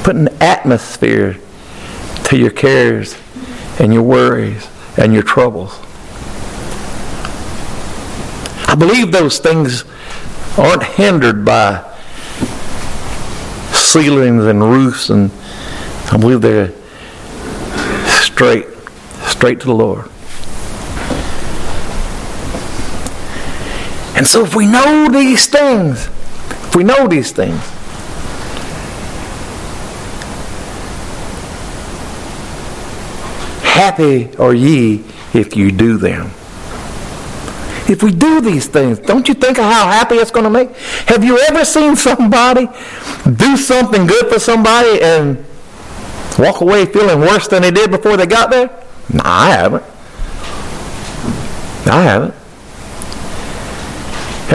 Putting 0.04 0.28
atmosphere 0.42 1.38
to 2.26 2.38
your 2.38 2.52
cares 2.52 3.16
and 3.80 3.94
your 3.94 4.04
worries 4.04 4.68
and 4.98 5.14
your 5.14 5.24
troubles. 5.24 5.80
I 8.68 8.76
believe 8.78 9.12
those 9.12 9.40
things 9.40 9.84
aren't 10.58 10.84
hindered 10.84 11.44
by 11.44 11.89
ceilings 13.92 14.46
and 14.46 14.62
roofs 14.62 15.10
and 15.10 15.32
I 16.12 16.18
believe 16.18 16.42
they're 16.42 16.72
straight, 18.08 18.68
straight 19.26 19.60
to 19.62 19.66
the 19.66 19.74
Lord. 19.74 20.06
And 24.16 24.28
so 24.28 24.44
if 24.44 24.56
we 24.56 24.68
know 24.68 25.08
these 25.12 25.48
things, 25.48 26.06
if 26.06 26.76
we 26.76 26.84
know 26.84 27.08
these 27.08 27.32
things, 27.32 27.60
happy 33.64 34.36
are 34.38 34.54
ye 34.54 35.04
if 35.34 35.56
you 35.56 35.72
do 35.72 35.98
them. 35.98 36.30
If 37.90 38.04
we 38.04 38.12
do 38.12 38.40
these 38.40 38.68
things, 38.68 39.00
don't 39.00 39.28
you 39.28 39.34
think 39.34 39.58
of 39.58 39.64
how 39.64 39.88
happy 39.88 40.16
it's 40.16 40.30
going 40.30 40.44
to 40.44 40.50
make? 40.52 40.76
Have 41.08 41.24
you 41.24 41.40
ever 41.40 41.66
seen 41.66 41.96
somebody 41.96 42.68
do 43.36 43.58
something 43.58 44.06
good 44.06 44.32
for 44.32 44.38
somebody 44.38 45.02
and 45.02 45.44
walk 46.38 46.62
away 46.62 46.86
feeling 46.86 47.20
worse 47.20 47.48
than 47.48 47.64
they 47.64 47.72
did 47.72 47.90
before 47.90 48.16
they 48.16 48.28
got 48.28 48.52
there? 48.52 48.68
No, 49.12 49.22
I 49.26 49.50
haven't. 49.50 49.84
I 51.88 52.04
haven't. 52.04 52.36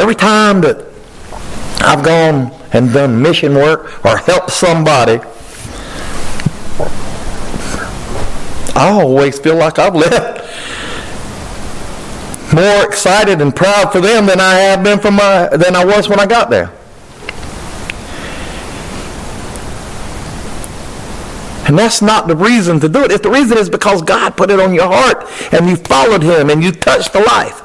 Every 0.00 0.14
time 0.14 0.60
that 0.60 0.86
I've 1.80 2.04
gone 2.04 2.52
and 2.72 2.92
done 2.92 3.20
mission 3.20 3.56
work 3.56 4.04
or 4.04 4.16
helped 4.16 4.52
somebody, 4.52 5.18
I 8.76 8.90
always 8.90 9.40
feel 9.40 9.56
like 9.56 9.80
I've 9.80 9.94
left 9.96 10.43
more 12.52 12.84
excited 12.84 13.40
and 13.40 13.54
proud 13.54 13.92
for 13.92 14.00
them 14.00 14.26
than 14.26 14.40
I 14.40 14.54
have 14.54 14.84
been 14.84 14.98
for 14.98 15.10
my 15.10 15.48
than 15.48 15.74
I 15.76 15.84
was 15.84 16.08
when 16.08 16.20
I 16.20 16.26
got 16.26 16.50
there. 16.50 16.72
And 21.66 21.78
that's 21.78 22.02
not 22.02 22.28
the 22.28 22.36
reason 22.36 22.78
to 22.80 22.88
do 22.88 23.04
it. 23.04 23.10
If 23.10 23.22
the 23.22 23.30
reason 23.30 23.56
is 23.56 23.70
because 23.70 24.02
God 24.02 24.36
put 24.36 24.50
it 24.50 24.60
on 24.60 24.74
your 24.74 24.86
heart 24.86 25.26
and 25.52 25.66
you 25.66 25.76
followed 25.76 26.22
him 26.22 26.50
and 26.50 26.62
you 26.62 26.70
touched 26.70 27.12
the 27.14 27.20
life. 27.20 27.62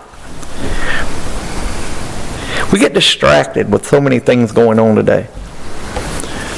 We 2.71 2.79
get 2.79 2.93
distracted 2.93 3.71
with 3.71 3.85
so 3.85 3.99
many 3.99 4.19
things 4.19 4.51
going 4.51 4.79
on 4.79 4.95
today. 4.95 5.27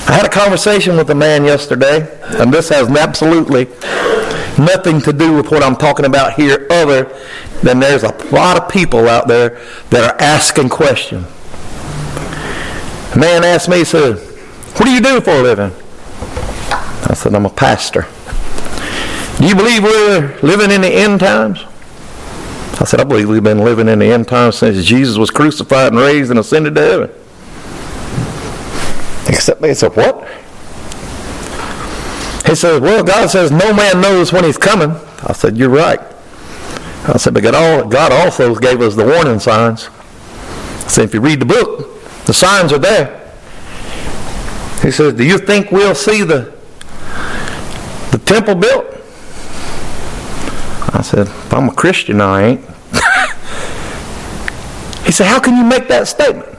I 0.08 0.14
had 0.14 0.26
a 0.26 0.30
conversation 0.30 0.98
with 0.98 1.10
a 1.10 1.16
man 1.16 1.46
yesterday, 1.46 2.20
and 2.38 2.54
this 2.54 2.70
has 2.70 2.90
absolutely 2.90 3.66
nothing 4.58 5.02
to 5.02 5.14
do 5.14 5.34
with 5.34 5.52
what 5.52 5.64
I'm 5.64 5.76
talking 5.76 6.06
about 6.06 6.34
here, 6.34 6.68
other 6.70 7.16
than 7.64 7.80
there's 7.80 8.04
a 8.04 8.12
lot 8.34 8.62
of 8.62 8.70
people 8.70 9.08
out 9.08 9.28
there 9.28 9.62
that 9.90 10.04
are 10.04 10.22
asking 10.22 10.70
questions. 10.70 11.28
A 13.14 13.20
man 13.20 13.44
asked 13.44 13.70
me, 13.70 13.80
he 13.80 13.86
said, 13.86 14.18
What 14.18 14.86
do 14.86 14.92
you 14.92 15.02
do 15.02 15.22
for 15.22 15.32
a 15.32 15.42
living? 15.42 15.72
I 17.10 17.14
said, 17.14 17.36
I'm 17.36 17.46
a 17.46 17.50
pastor. 17.50 18.08
Do 19.38 19.48
you 19.48 19.56
believe 19.56 19.84
we're 19.84 20.40
living 20.42 20.72
in 20.72 20.82
the 20.82 20.88
end 20.88 21.20
times? 21.20 21.66
I 22.80 22.86
said, 22.86 23.00
I 23.00 23.04
believe 23.04 23.30
we've 23.30 23.44
been 23.44 23.64
living 23.64 23.88
in 23.88 24.00
the 24.00 24.06
end 24.06 24.28
times 24.28 24.56
since 24.56 24.84
Jesus 24.84 25.18
was 25.18 25.30
crucified 25.30 25.92
and 25.92 25.98
raised 25.98 26.32
and 26.32 26.40
ascended 26.40 26.76
to 26.76 26.82
heaven. 26.82 27.12
Except 29.28 29.62
they 29.62 29.74
said, 29.74 29.96
what? 29.96 30.28
He 32.52 32.56
says, 32.56 32.82
well, 32.82 33.02
God 33.02 33.30
says 33.30 33.50
no 33.50 33.74
man 33.74 34.02
knows 34.02 34.34
when 34.34 34.44
he's 34.44 34.58
coming. 34.58 34.92
I 35.24 35.32
said, 35.32 35.56
you're 35.56 35.70
right. 35.70 36.02
I 37.08 37.16
said, 37.16 37.34
but 37.34 37.44
God 37.44 38.12
also 38.12 38.54
gave 38.56 38.82
us 38.82 38.94
the 38.94 39.06
warning 39.06 39.40
signs. 39.40 39.88
I 39.88 40.88
said, 40.90 41.06
if 41.06 41.14
you 41.14 41.22
read 41.22 41.40
the 41.40 41.46
book, 41.46 42.04
the 42.26 42.34
signs 42.34 42.74
are 42.74 42.78
there. 42.78 43.32
He 44.82 44.92
says, 44.92 45.14
do 45.14 45.24
you 45.24 45.38
think 45.38 45.72
we'll 45.72 45.96
see 45.96 46.24
the, 46.24 46.54
the 48.12 48.22
temple 48.26 48.56
built? 48.56 48.86
I 50.94 51.04
said, 51.04 51.28
if 51.28 51.54
I'm 51.54 51.70
a 51.70 51.74
Christian, 51.74 52.20
I 52.20 52.44
ain't. 52.44 52.60
he 55.06 55.14
said, 55.14 55.28
how 55.28 55.40
can 55.40 55.56
you 55.56 55.64
make 55.64 55.88
that 55.88 56.10
statement? 56.10 56.50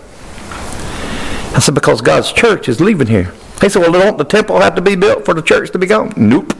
I 1.55 1.59
said, 1.59 1.75
because 1.75 2.01
God's 2.01 2.33
church 2.33 2.71
is 2.71 2.81
leaving 2.81 3.09
here. 3.09 3.35
He 3.63 3.69
said, 3.69 3.81
well, 3.81 3.93
don't 3.93 4.19
the 4.19 4.25
temple 4.25 4.61
have 4.61 4.75
to 4.75 4.83
be 4.83 4.97
built 4.97 5.25
for 5.25 5.35
the 5.35 5.41
church 5.41 5.71
to 5.71 5.79
be 5.79 5.87
gone? 5.87 6.13
Nope. 6.17 6.53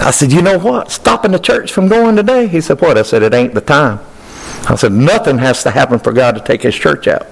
I 0.00 0.10
said, 0.12 0.32
you 0.32 0.40
know 0.40 0.58
what? 0.58 0.90
Stopping 0.90 1.32
the 1.32 1.38
church 1.38 1.72
from 1.72 1.88
going 1.88 2.16
today? 2.16 2.46
He 2.46 2.62
said, 2.62 2.80
what? 2.80 2.96
I 2.96 3.02
said, 3.02 3.22
it 3.22 3.34
ain't 3.34 3.52
the 3.52 3.60
time. 3.60 4.00
I 4.66 4.76
said, 4.76 4.92
nothing 4.92 5.36
has 5.38 5.62
to 5.64 5.70
happen 5.70 5.98
for 5.98 6.10
God 6.12 6.32
to 6.36 6.40
take 6.40 6.62
his 6.62 6.74
church 6.74 7.06
out. 7.06 7.26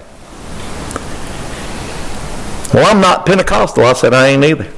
Well, 2.75 2.87
I'm 2.87 3.01
not 3.01 3.25
Pentecostal. 3.25 3.85
I 3.85 3.95
said, 3.95 4.13
I 4.13 4.29
ain't 4.29 4.45
either. 4.45 4.71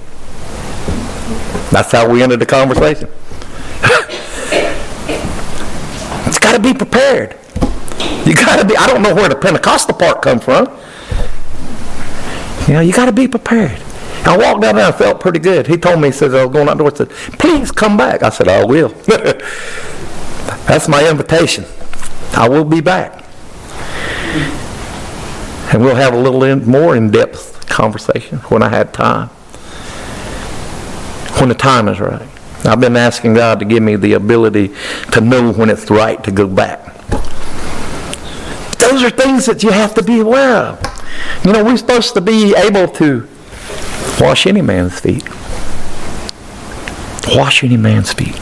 That's 1.72 1.90
how 1.90 2.08
we 2.08 2.22
ended 2.22 2.38
the 2.38 2.46
conversation. 2.46 3.08
it's 6.28 6.38
got 6.38 6.52
to 6.52 6.62
be 6.62 6.74
prepared. 6.74 7.36
You 8.24 8.34
got 8.34 8.60
to 8.60 8.66
be, 8.66 8.76
I 8.76 8.86
don't 8.86 9.02
know 9.02 9.14
where 9.14 9.28
the 9.28 9.34
Pentecostal 9.34 9.96
part 9.96 10.22
come 10.22 10.38
from. 10.38 10.66
You 12.66 12.74
know, 12.74 12.80
you 12.80 12.92
got 12.92 13.06
to 13.06 13.12
be 13.12 13.28
prepared. 13.28 13.80
I 14.26 14.38
walked 14.38 14.62
down 14.62 14.76
there 14.76 14.86
and 14.86 14.94
felt 14.94 15.20
pretty 15.20 15.38
good. 15.38 15.66
He 15.66 15.76
told 15.76 16.00
me, 16.00 16.08
he 16.08 16.12
says, 16.12 16.32
I 16.32 16.44
was 16.44 16.52
going 16.52 16.66
outdoors, 16.68 16.96
said, 16.96 17.10
please 17.38 17.70
come 17.70 17.98
back. 17.98 18.22
I 18.22 18.30
said, 18.30 18.48
I 18.48 18.64
will. 18.64 18.88
That's 20.66 20.88
my 20.88 21.06
invitation. 21.08 21.66
I 22.32 22.48
will 22.48 22.64
be 22.64 22.80
back. 22.80 23.22
And 25.74 25.82
we'll 25.82 25.94
have 25.94 26.14
a 26.14 26.18
little 26.18 26.42
in, 26.42 26.64
more 26.64 26.96
in-depth 26.96 27.68
conversation 27.68 28.38
when 28.38 28.62
I 28.62 28.70
had 28.70 28.94
time. 28.94 29.28
When 31.38 31.50
the 31.50 31.54
time 31.54 31.88
is 31.88 32.00
right. 32.00 32.28
I've 32.64 32.80
been 32.80 32.96
asking 32.96 33.34
God 33.34 33.58
to 33.58 33.66
give 33.66 33.82
me 33.82 33.96
the 33.96 34.14
ability 34.14 34.74
to 35.12 35.20
know 35.20 35.52
when 35.52 35.68
it's 35.68 35.90
right 35.90 36.22
to 36.24 36.30
go 36.30 36.48
back. 36.48 36.82
Those 38.78 39.02
are 39.02 39.10
things 39.10 39.44
that 39.46 39.62
you 39.62 39.70
have 39.70 39.94
to 39.94 40.02
be 40.02 40.20
aware 40.20 40.56
of. 40.56 40.93
You 41.44 41.52
know, 41.52 41.64
we're 41.64 41.76
supposed 41.76 42.14
to 42.14 42.20
be 42.20 42.54
able 42.56 42.88
to 42.94 43.28
wash 44.20 44.46
any 44.46 44.62
man's 44.62 44.98
feet. 45.00 45.24
Wash 47.36 47.64
any 47.64 47.76
man's 47.76 48.12
feet. 48.12 48.40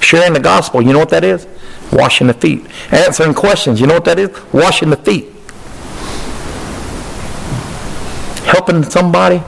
Sharing 0.00 0.34
the 0.34 0.40
gospel, 0.40 0.82
you 0.82 0.92
know 0.92 0.98
what 0.98 1.10
that 1.10 1.24
is? 1.24 1.46
Washing 1.92 2.26
the 2.26 2.34
feet. 2.34 2.66
Answering 2.90 3.34
questions, 3.34 3.80
you 3.80 3.86
know 3.86 3.94
what 3.94 4.04
that 4.04 4.18
is? 4.18 4.30
Washing 4.52 4.90
the 4.90 4.96
feet. 4.96 5.26
Helping 8.44 8.82
somebody 8.84 9.42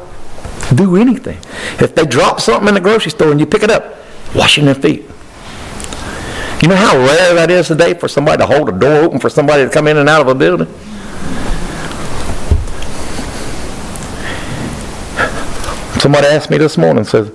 do 0.75 0.97
anything. 0.97 1.39
If 1.81 1.95
they 1.95 2.07
drop 2.07 2.41
something 2.41 2.69
in 2.69 2.75
the 2.75 2.81
grocery 2.81 3.11
store 3.11 3.31
and 3.31 3.39
you 3.39 3.47
pick 3.47 3.63
it 3.63 3.71
up, 3.71 3.95
washing 4.35 4.65
their 4.65 4.75
feet. 4.75 5.05
You 6.63 6.69
know 6.69 6.77
how 6.77 6.97
rare 6.97 7.35
that 7.35 7.51
is 7.51 7.69
today 7.69 7.95
for 7.95 8.09
somebody 8.09 8.39
to 8.39 8.47
hold 8.47 8.69
a 8.69 8.73
door 8.73 9.05
open 9.05 9.19
for 9.19 9.29
somebody 9.29 9.65
to 9.65 9.71
come 9.71 9.87
in 9.87 9.99
and 9.99 10.09
out 10.09 10.23
of 10.23 10.29
a 10.29 10.35
building? 10.35 10.69
Somebody 16.07 16.29
asked 16.29 16.51
me 16.51 16.59
this 16.59 16.79
morning, 16.79 17.03
says, 17.03 17.33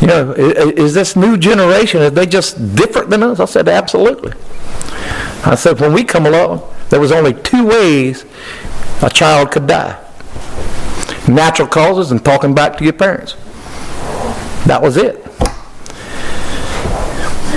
you 0.00 0.06
know, 0.06 0.32
is, 0.32 0.72
is 0.72 0.94
this 0.94 1.16
new 1.16 1.36
generation, 1.36 2.00
are 2.00 2.08
they 2.08 2.24
just 2.24 2.74
different 2.74 3.10
than 3.10 3.22
us? 3.22 3.40
I 3.40 3.44
said, 3.44 3.68
absolutely. 3.68 4.32
I 5.44 5.54
said, 5.54 5.78
when 5.78 5.92
we 5.92 6.02
come 6.04 6.24
along, 6.24 6.62
there 6.88 6.98
was 6.98 7.12
only 7.12 7.34
two 7.34 7.66
ways 7.66 8.24
a 9.02 9.10
child 9.10 9.52
could 9.52 9.66
die. 9.66 10.02
Natural 11.28 11.68
causes 11.68 12.10
and 12.10 12.24
talking 12.24 12.54
back 12.54 12.78
to 12.78 12.84
your 12.84 12.94
parents. 12.94 13.34
That 14.64 14.80
was 14.80 14.96
it. 14.96 15.22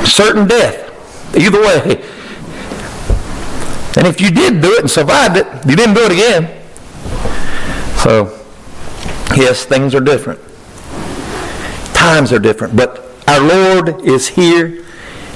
Certain 0.06 0.46
death. 0.46 1.38
Either 1.38 1.62
way. 1.62 2.04
And 3.96 4.06
if 4.06 4.20
you 4.20 4.30
did 4.30 4.62
do 4.62 4.74
it 4.74 4.82
and 4.82 4.92
survived 4.92 5.38
it, 5.38 5.48
you 5.66 5.78
didn't 5.78 5.96
do 5.96 6.02
it 6.04 6.12
again. 6.12 6.62
So, 8.00 8.43
yes, 9.36 9.65
things 9.65 9.96
are 9.96 10.02
different. 10.02 10.39
Times 11.93 12.32
are 12.32 12.39
different. 12.39 12.76
But 12.76 13.06
our 13.28 13.39
Lord 13.39 14.02
is 14.06 14.28
here. 14.30 14.84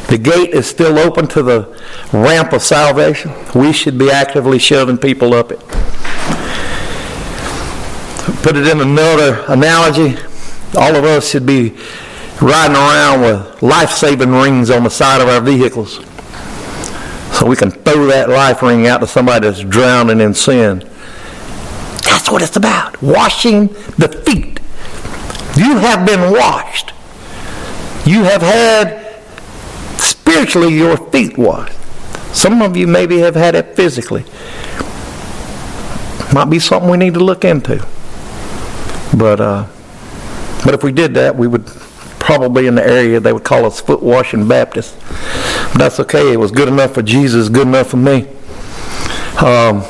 The 0.08 0.18
gate 0.18 0.52
is 0.52 0.66
still 0.68 0.98
open 1.00 1.28
to 1.30 1.44
the 1.44 1.82
ramp 2.14 2.54
of 2.54 2.62
salvation. 2.62 3.34
We 3.54 3.74
should 3.74 3.98
be 3.98 4.10
actively 4.10 4.60
shoving 4.60 4.98
people 4.98 5.34
up 5.34 5.52
it. 5.52 5.60
Put 8.44 8.56
it 8.56 8.68
in 8.68 8.80
another 8.80 9.44
analogy. 9.48 10.18
All 10.76 10.96
of 10.96 11.04
us 11.04 11.30
should 11.30 11.46
be 11.46 11.78
riding 12.42 12.76
around 12.76 13.22
with 13.22 13.62
life-saving 13.62 14.32
rings 14.32 14.70
on 14.70 14.84
the 14.84 14.90
side 14.90 15.22
of 15.22 15.28
our 15.28 15.42
vehicles 15.42 16.00
so 17.38 17.46
we 17.46 17.56
can 17.56 17.72
throw 17.72 18.06
that 18.08 18.30
life 18.30 18.62
ring 18.62 18.88
out 18.88 19.00
to 19.00 19.08
somebody 19.08 19.48
that's 19.48 19.62
drowning 19.62 20.22
in 20.22 20.34
sin. 20.34 20.88
That's 22.28 22.34
what 22.34 22.42
it's 22.42 22.58
about. 22.58 23.02
Washing 23.02 23.68
the 23.98 24.10
feet. 24.26 24.60
You 25.56 25.78
have 25.78 26.06
been 26.06 26.34
washed. 26.34 26.92
You 28.06 28.24
have 28.24 28.42
had 28.42 29.22
spiritually 29.98 30.76
your 30.76 30.98
feet 31.10 31.38
washed. 31.38 31.74
Some 32.36 32.62
of 32.62 32.76
you 32.76 32.86
maybe 32.86 33.20
have 33.20 33.36
had 33.36 33.56
it 33.56 33.78
physically. 33.78 34.26
Might 36.34 36.50
be 36.50 36.60
something 36.60 36.90
we 36.90 36.98
need 36.98 37.14
to 37.14 37.22
look 37.22 37.46
into. 37.46 37.78
But 39.18 39.40
uh, 39.40 39.68
but 40.66 40.74
if 40.74 40.84
we 40.84 40.92
did 40.92 41.14
that, 41.14 41.34
we 41.34 41.48
would 41.48 41.66
probably 42.20 42.68
in 42.68 42.76
the 42.76 42.86
area 42.86 43.22
they 43.22 43.32
would 43.32 43.46
call 43.46 43.64
us 43.64 43.80
foot 43.80 44.04
washing 44.04 44.50
Baptists. 44.50 44.98
But 45.72 45.78
that's 45.78 46.00
okay. 46.02 46.34
It 46.34 46.38
was 46.42 46.52
good 46.52 46.68
enough 46.68 46.94
for 46.94 47.04
Jesus, 47.04 47.48
good 47.48 47.68
enough 47.68 47.88
for 47.90 47.96
me. 47.96 48.28
Um, 49.42 49.86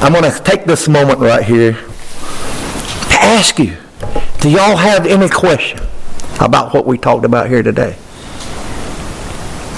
I'm 0.00 0.12
going 0.12 0.30
to 0.30 0.40
take 0.44 0.64
this 0.64 0.86
moment 0.86 1.18
right 1.18 1.42
here 1.42 1.72
to 1.72 3.14
ask 3.20 3.58
you, 3.58 3.76
do 4.40 4.48
y'all 4.48 4.76
have 4.76 5.06
any 5.06 5.28
question 5.28 5.80
about 6.40 6.72
what 6.72 6.86
we 6.86 6.96
talked 6.98 7.24
about 7.24 7.48
here 7.48 7.64
today? 7.64 7.96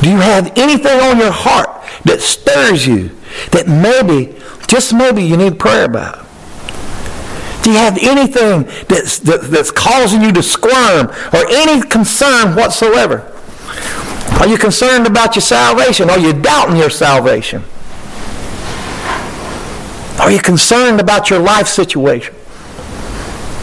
Do 0.03 0.11
you 0.11 0.17
have 0.17 0.53
anything 0.57 1.01
on 1.01 1.19
your 1.19 1.33
heart 1.33 1.85
that 2.05 2.21
stirs 2.21 2.87
you 2.87 3.11
that 3.53 3.67
maybe, 3.67 4.39
just 4.67 4.93
maybe, 4.93 5.23
you 5.25 5.39
need 5.39 5.59
prayer 5.59 5.87
about? 5.87 6.27
Do 7.63 7.71
you 7.71 7.79
have 7.79 7.97
anything 8.03 8.65
that's, 8.89 9.21
that, 9.21 9.49
that's 9.51 9.71
causing 9.71 10.21
you 10.21 10.33
to 10.33 10.43
squirm 10.43 11.07
or 11.33 11.47
any 11.49 11.81
concern 11.81 12.57
whatsoever? 12.57 13.33
Are 14.39 14.47
you 14.47 14.59
concerned 14.59 15.07
about 15.07 15.35
your 15.35 15.43
salvation? 15.43 16.11
Are 16.11 16.19
you 16.19 16.35
doubting 16.35 16.77
your 16.77 16.91
salvation? 16.91 17.65
Are 20.21 20.31
you 20.31 20.39
concerned 20.39 21.01
about 21.01 21.31
your 21.31 21.39
life 21.39 21.67
situation? 21.67 22.35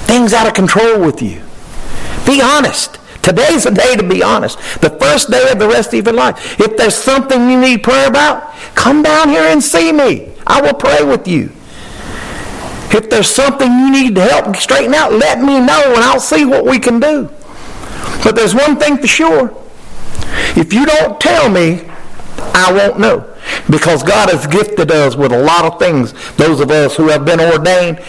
Things 0.07 0.33
out 0.33 0.47
of 0.47 0.55
control 0.55 0.99
with 0.99 1.21
you. 1.21 1.43
Be 2.25 2.41
honest. 2.41 2.97
Today's 3.21 3.67
a 3.67 3.71
day 3.71 3.95
to 3.95 4.03
be 4.03 4.23
honest. 4.23 4.57
The 4.81 4.89
first 4.89 5.29
day 5.29 5.51
of 5.51 5.59
the 5.59 5.67
rest 5.67 5.93
of 5.93 6.03
your 6.03 6.15
life. 6.15 6.59
If 6.59 6.75
there's 6.75 6.95
something 6.95 7.49
you 7.49 7.59
need 7.59 7.83
prayer 7.83 8.07
about, 8.07 8.55
come 8.73 9.03
down 9.03 9.29
here 9.29 9.43
and 9.43 9.63
see 9.63 9.91
me. 9.91 10.33
I 10.47 10.59
will 10.61 10.73
pray 10.73 11.03
with 11.03 11.27
you. 11.27 11.51
If 12.89 13.09
there's 13.11 13.29
something 13.29 13.69
you 13.69 13.91
need 13.91 14.15
to 14.15 14.21
help 14.21 14.55
straighten 14.55 14.95
out, 14.95 15.13
let 15.13 15.39
me 15.39 15.59
know 15.59 15.93
and 15.93 16.03
I'll 16.03 16.19
see 16.19 16.43
what 16.43 16.65
we 16.65 16.79
can 16.79 16.99
do. 16.99 17.29
But 18.23 18.35
there's 18.35 18.55
one 18.55 18.77
thing 18.77 18.97
for 18.97 19.07
sure. 19.07 19.55
If 20.55 20.73
you 20.73 20.87
don't 20.87 21.21
tell 21.21 21.49
me, 21.49 21.83
I 22.37 22.71
won't 22.71 22.99
know. 22.99 23.36
Because 23.69 24.03
God 24.03 24.29
has 24.29 24.47
gifted 24.47 24.91
us 24.91 25.15
with 25.15 25.31
a 25.31 25.43
lot 25.43 25.65
of 25.65 25.79
things, 25.79 26.13
those 26.35 26.59
of 26.59 26.71
us 26.71 26.95
who 26.95 27.07
have 27.09 27.25
been 27.25 27.39
ordained, 27.39 28.01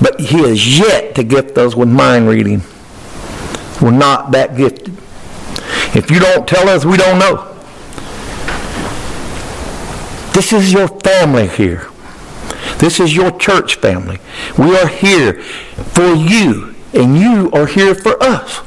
but 0.00 0.20
He 0.20 0.38
has 0.38 0.78
yet 0.78 1.14
to 1.14 1.22
gift 1.22 1.58
us 1.58 1.74
with 1.74 1.88
mind 1.88 2.28
reading. 2.28 2.62
We're 3.80 3.90
not 3.90 4.32
that 4.32 4.56
gifted. 4.56 4.96
If 5.96 6.10
you 6.10 6.18
don't 6.18 6.46
tell 6.46 6.68
us, 6.68 6.84
we 6.84 6.96
don't 6.96 7.18
know. 7.18 7.50
This 10.32 10.52
is 10.52 10.72
your 10.72 10.88
family 10.88 11.46
here. 11.46 11.88
This 12.78 12.98
is 12.98 13.14
your 13.14 13.30
church 13.38 13.76
family. 13.76 14.18
We 14.58 14.76
are 14.76 14.88
here 14.88 15.42
for 15.42 16.12
you, 16.12 16.74
and 16.92 17.16
you 17.16 17.50
are 17.52 17.66
here 17.66 17.94
for 17.94 18.20
us. 18.22 18.60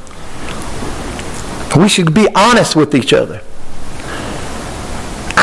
We 1.75 1.89
should 1.89 2.13
be 2.13 2.27
honest 2.33 2.75
with 2.75 2.95
each 2.95 3.13
other. 3.13 3.41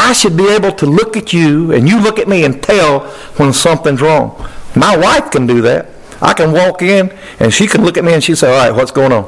I 0.05 0.13
should 0.13 0.37
be 0.37 0.47
able 0.49 0.71
to 0.73 0.85
look 0.85 1.17
at 1.17 1.33
you 1.33 1.73
and 1.73 1.89
you 1.89 1.99
look 1.99 2.19
at 2.19 2.29
me 2.29 2.45
and 2.45 2.63
tell 2.63 3.09
when 3.39 3.55
something's 3.55 4.03
wrong. 4.03 4.37
My 4.77 4.95
wife 4.95 5.31
can 5.31 5.47
do 5.47 5.63
that. 5.63 5.89
I 6.21 6.35
can 6.35 6.53
walk 6.53 6.83
in 6.83 7.11
and 7.41 7.53
she 7.55 7.67
can 7.67 7.83
look 7.85 7.97
at 7.97 8.05
me 8.05 8.13
and 8.13 8.23
she 8.23 8.35
say, 8.35 8.53
all 8.53 8.69
right, 8.69 8.77
what's 8.77 8.91
going 8.91 9.13
on? 9.13 9.25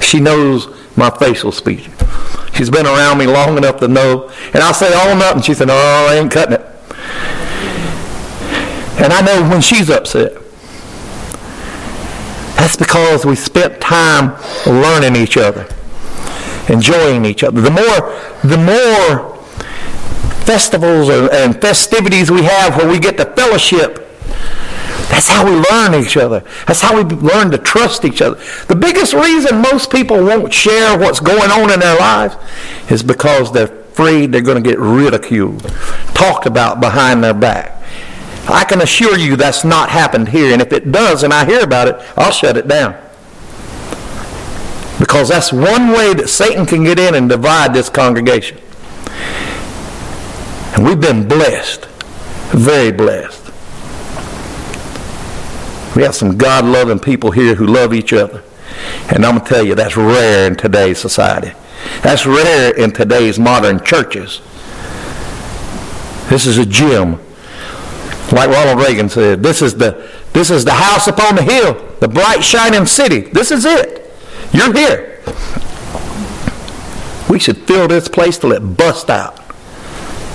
She 0.00 0.20
knows 0.20 0.68
my 0.96 1.10
facial 1.10 1.50
speech. 1.50 1.90
She's 2.54 2.70
been 2.70 2.86
around 2.86 3.18
me 3.18 3.26
long 3.26 3.58
enough 3.58 3.80
to 3.80 3.88
know. 3.88 4.30
And 4.54 4.62
I 4.62 4.70
say, 4.70 4.90
oh, 4.92 5.18
nothing. 5.18 5.42
She 5.42 5.54
said, 5.54 5.66
no, 5.66 5.74
I 5.74 6.14
ain't 6.14 6.30
cutting 6.30 6.54
it. 6.54 6.66
And 9.02 9.12
I 9.12 9.20
know 9.22 9.48
when 9.50 9.60
she's 9.60 9.90
upset. 9.90 10.32
That's 12.56 12.76
because 12.76 13.26
we 13.26 13.34
spent 13.34 13.80
time 13.80 14.40
learning 14.66 15.16
each 15.16 15.36
other. 15.36 15.66
enjoying 16.68 17.24
each 17.24 17.42
other. 17.42 17.60
The 17.60 17.70
more, 17.70 18.20
the 18.42 18.56
more 18.56 19.35
festivals 20.46 21.08
and- 21.08 21.28
and 21.30 21.60
festivities 21.60 22.30
we 22.30 22.42
have 22.44 22.76
where 22.76 22.88
we 22.88 22.98
get 22.98 23.16
to 23.18 23.24
fellowship 23.24 24.06
that's 25.08 25.28
how 25.28 25.44
we 25.44 25.52
learn 25.52 25.94
each 25.94 26.16
other. 26.16 26.42
That's 26.66 26.80
how 26.80 27.00
we 27.00 27.04
learn 27.04 27.50
to 27.52 27.58
trust 27.58 28.04
each 28.04 28.20
other. 28.20 28.38
The 28.66 28.74
biggest 28.74 29.14
reason 29.14 29.62
most 29.62 29.90
people 29.90 30.22
won't 30.22 30.52
share 30.52 30.98
what's 30.98 31.20
going 31.20 31.50
on 31.50 31.72
in 31.72 31.80
their 31.80 31.96
lives 31.96 32.36
is 32.90 33.02
because 33.02 33.52
they're 33.52 33.64
afraid 33.64 34.32
they're 34.32 34.42
going 34.42 34.62
to 34.62 34.68
get 34.68 34.78
ridiculed, 34.78 35.62
talked 36.12 36.44
about 36.44 36.80
behind 36.80 37.22
their 37.24 37.34
back. 37.34 37.82
I 38.48 38.64
can 38.64 38.80
assure 38.80 39.16
you 39.16 39.36
that's 39.36 39.64
not 39.64 39.90
happened 39.90 40.28
here, 40.28 40.52
and 40.52 40.60
if 40.60 40.72
it 40.72 40.92
does 40.92 41.22
and 41.22 41.32
I 41.32 41.44
hear 41.44 41.62
about 41.62 41.88
it, 41.88 41.96
I'll 42.16 42.30
shut 42.30 42.56
it 42.56 42.68
down. 42.68 42.94
Because 44.98 45.28
that's 45.28 45.52
one 45.52 45.88
way 45.88 46.14
that 46.14 46.28
Satan 46.28 46.66
can 46.66 46.84
get 46.84 46.98
in 46.98 47.14
and 47.14 47.28
divide 47.28 47.74
this 47.74 47.88
congregation. 47.88 48.58
And 50.76 50.84
we've 50.84 51.00
been 51.00 51.26
blessed, 51.26 51.86
very 52.52 52.92
blessed. 52.92 53.46
We 55.96 56.02
have 56.02 56.14
some 56.14 56.36
God 56.36 56.66
loving 56.66 56.98
people 56.98 57.30
here 57.30 57.54
who 57.54 57.66
love 57.66 57.94
each 57.94 58.12
other. 58.12 58.42
And 59.10 59.24
I'm 59.24 59.36
going 59.36 59.44
to 59.46 59.54
tell 59.54 59.66
you, 59.66 59.74
that's 59.74 59.96
rare 59.96 60.46
in 60.46 60.54
today's 60.54 60.98
society. 60.98 61.52
That's 62.02 62.26
rare 62.26 62.76
in 62.76 62.92
today's 62.92 63.38
modern 63.38 63.82
churches. 63.82 64.42
This 66.28 66.44
is 66.44 66.58
a 66.58 66.66
gym. 66.66 67.12
Like 68.30 68.50
Ronald 68.50 68.78
Reagan 68.78 69.08
said, 69.08 69.42
this 69.42 69.62
is 69.62 69.76
the, 69.76 70.12
this 70.34 70.50
is 70.50 70.66
the 70.66 70.72
house 70.72 71.06
upon 71.06 71.36
the 71.36 71.42
hill, 71.42 71.72
the 72.00 72.08
bright 72.08 72.44
shining 72.44 72.84
city. 72.84 73.20
This 73.20 73.50
is 73.50 73.64
it. 73.64 74.12
You're 74.52 74.74
here. 74.74 75.22
We 77.30 77.38
should 77.38 77.56
fill 77.66 77.88
this 77.88 78.08
place 78.08 78.36
till 78.36 78.52
it 78.52 78.60
busts 78.60 79.08
out 79.08 79.35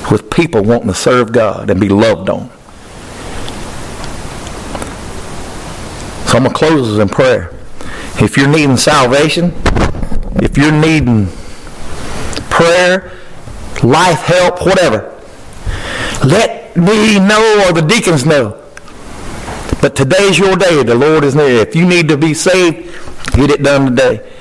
with 0.09 0.29
people 0.31 0.63
wanting 0.63 0.87
to 0.87 0.93
serve 0.93 1.31
God 1.31 1.69
and 1.69 1.79
be 1.79 1.89
loved 1.89 2.29
on. 2.29 2.49
So 6.27 6.37
I'm 6.37 6.43
going 6.43 6.53
to 6.53 6.57
close 6.57 6.89
this 6.89 6.99
in 6.99 7.09
prayer. 7.09 7.53
If 8.23 8.37
you're 8.37 8.47
needing 8.47 8.77
salvation, 8.77 9.53
if 10.37 10.57
you're 10.57 10.71
needing 10.71 11.27
prayer, 12.49 13.11
life 13.83 14.21
help, 14.21 14.65
whatever, 14.65 15.07
let 16.25 16.77
me 16.77 17.19
know 17.19 17.65
or 17.67 17.73
the 17.73 17.81
deacons 17.81 18.25
know. 18.25 18.57
But 19.81 19.95
today's 19.95 20.37
your 20.37 20.55
day. 20.55 20.83
The 20.83 20.95
Lord 20.95 21.23
is 21.23 21.35
near. 21.35 21.59
If 21.61 21.75
you 21.75 21.85
need 21.85 22.07
to 22.09 22.17
be 22.17 22.33
saved, 22.33 22.95
get 23.33 23.49
it 23.49 23.63
done 23.63 23.87
today. 23.87 24.31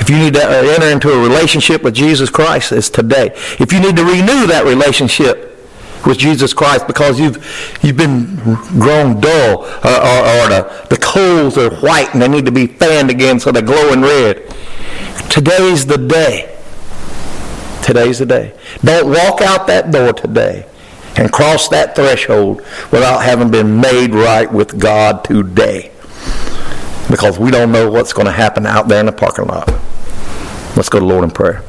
If 0.00 0.10
you 0.10 0.18
need 0.18 0.34
to 0.34 0.42
uh, 0.42 0.62
enter 0.74 0.86
into 0.86 1.12
a 1.12 1.22
relationship 1.22 1.82
with 1.82 1.94
Jesus 1.94 2.30
Christ, 2.30 2.72
it's 2.72 2.90
today. 2.90 3.32
If 3.58 3.72
you 3.72 3.80
need 3.80 3.96
to 3.96 4.04
renew 4.04 4.46
that 4.46 4.64
relationship, 4.64 5.50
with 6.06 6.18
Jesus 6.18 6.52
Christ 6.52 6.86
because 6.86 7.20
you've 7.20 7.36
you've 7.82 7.96
been 7.96 8.36
grown 8.78 9.20
dull 9.20 9.64
or, 9.64 9.66
or, 9.66 10.20
or 10.24 10.48
the, 10.48 10.86
the 10.88 10.96
coals 10.96 11.58
are 11.58 11.74
white 11.76 12.12
and 12.12 12.22
they 12.22 12.28
need 12.28 12.46
to 12.46 12.52
be 12.52 12.66
fanned 12.66 13.10
again 13.10 13.38
so 13.38 13.52
they're 13.52 13.62
glowing 13.62 14.00
red. 14.00 14.48
Today's 15.28 15.86
the 15.86 15.98
day. 15.98 16.56
Today's 17.82 18.18
the 18.18 18.26
day. 18.26 18.54
Don't 18.82 19.08
walk 19.08 19.42
out 19.42 19.66
that 19.66 19.90
door 19.90 20.12
today 20.12 20.66
and 21.16 21.32
cross 21.32 21.68
that 21.68 21.96
threshold 21.96 22.62
without 22.90 23.22
having 23.22 23.50
been 23.50 23.80
made 23.80 24.14
right 24.14 24.50
with 24.50 24.78
God 24.78 25.24
today. 25.24 25.90
Because 27.10 27.38
we 27.38 27.50
don't 27.50 27.72
know 27.72 27.90
what's 27.90 28.12
going 28.12 28.26
to 28.26 28.32
happen 28.32 28.66
out 28.66 28.88
there 28.88 29.00
in 29.00 29.06
the 29.06 29.12
parking 29.12 29.46
lot. 29.46 29.68
Let's 30.76 30.88
go 30.88 30.98
to 30.98 31.04
Lord 31.04 31.24
in 31.24 31.30
prayer. 31.30 31.62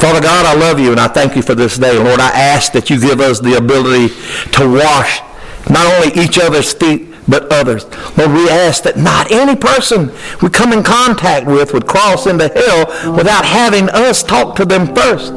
Father 0.00 0.20
God, 0.20 0.46
I 0.46 0.54
love 0.54 0.78
you 0.78 0.92
and 0.92 1.00
I 1.00 1.08
thank 1.08 1.34
you 1.34 1.42
for 1.42 1.54
this 1.54 1.76
day. 1.76 1.96
Lord, 1.98 2.20
I 2.20 2.28
ask 2.28 2.72
that 2.72 2.88
you 2.88 3.00
give 3.00 3.20
us 3.20 3.40
the 3.40 3.54
ability 3.56 4.14
to 4.52 4.68
wash 4.68 5.20
not 5.68 5.86
only 5.94 6.14
each 6.22 6.38
other's 6.38 6.72
feet, 6.72 7.08
but 7.28 7.50
others. 7.52 7.84
Lord, 8.16 8.32
we 8.32 8.48
ask 8.48 8.84
that 8.84 8.96
not 8.96 9.30
any 9.30 9.54
person 9.54 10.10
we 10.40 10.48
come 10.48 10.72
in 10.72 10.82
contact 10.82 11.46
with 11.46 11.74
would 11.74 11.86
cross 11.86 12.26
into 12.26 12.48
hell 12.48 13.14
without 13.14 13.44
having 13.44 13.88
us 13.90 14.22
talk 14.22 14.56
to 14.56 14.64
them 14.64 14.94
first. 14.94 15.32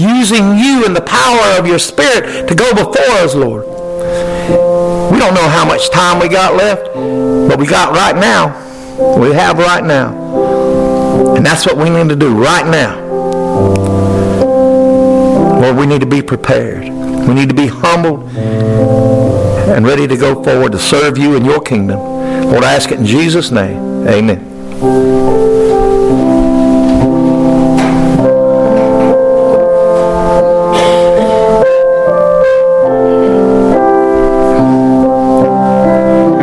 Using 0.00 0.56
you 0.56 0.86
and 0.86 0.96
the 0.96 1.04
power 1.04 1.58
of 1.58 1.66
your 1.66 1.78
Spirit 1.78 2.48
to 2.48 2.54
go 2.54 2.70
before 2.72 3.16
us, 3.20 3.34
Lord. 3.34 3.66
We 5.12 5.18
don't 5.18 5.34
know 5.34 5.48
how 5.48 5.64
much 5.66 5.90
time 5.90 6.20
we 6.20 6.28
got 6.28 6.54
left, 6.54 6.84
but 6.94 7.58
we 7.58 7.66
got 7.66 7.92
right 7.92 8.16
now. 8.16 8.62
We 9.18 9.32
have 9.34 9.58
right 9.58 9.84
now. 9.84 10.55
And 11.36 11.44
that's 11.44 11.66
what 11.66 11.76
we 11.76 11.90
need 11.90 12.08
to 12.08 12.16
do 12.16 12.34
right 12.34 12.66
now. 12.66 12.98
Lord, 15.60 15.76
we 15.76 15.84
need 15.84 16.00
to 16.00 16.06
be 16.06 16.22
prepared. 16.22 16.84
We 16.84 17.34
need 17.34 17.50
to 17.50 17.54
be 17.54 17.66
humbled 17.66 18.34
and 18.34 19.86
ready 19.86 20.08
to 20.08 20.16
go 20.16 20.42
forward 20.42 20.72
to 20.72 20.78
serve 20.78 21.18
you 21.18 21.36
in 21.36 21.44
your 21.44 21.60
kingdom. 21.60 21.98
Lord, 21.98 22.64
I 22.64 22.72
ask 22.72 22.90
it 22.90 23.00
in 23.00 23.04
Jesus' 23.04 23.50
name. 23.50 24.08
Amen. 24.08 24.42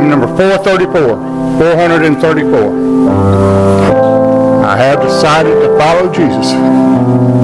Number 0.08 0.28
434, 0.38 1.58
434. 1.58 3.73
I 4.74 4.78
have 4.78 5.04
decided 5.04 5.54
to 5.62 5.78
follow 5.78 6.12
Jesus. 6.12 7.33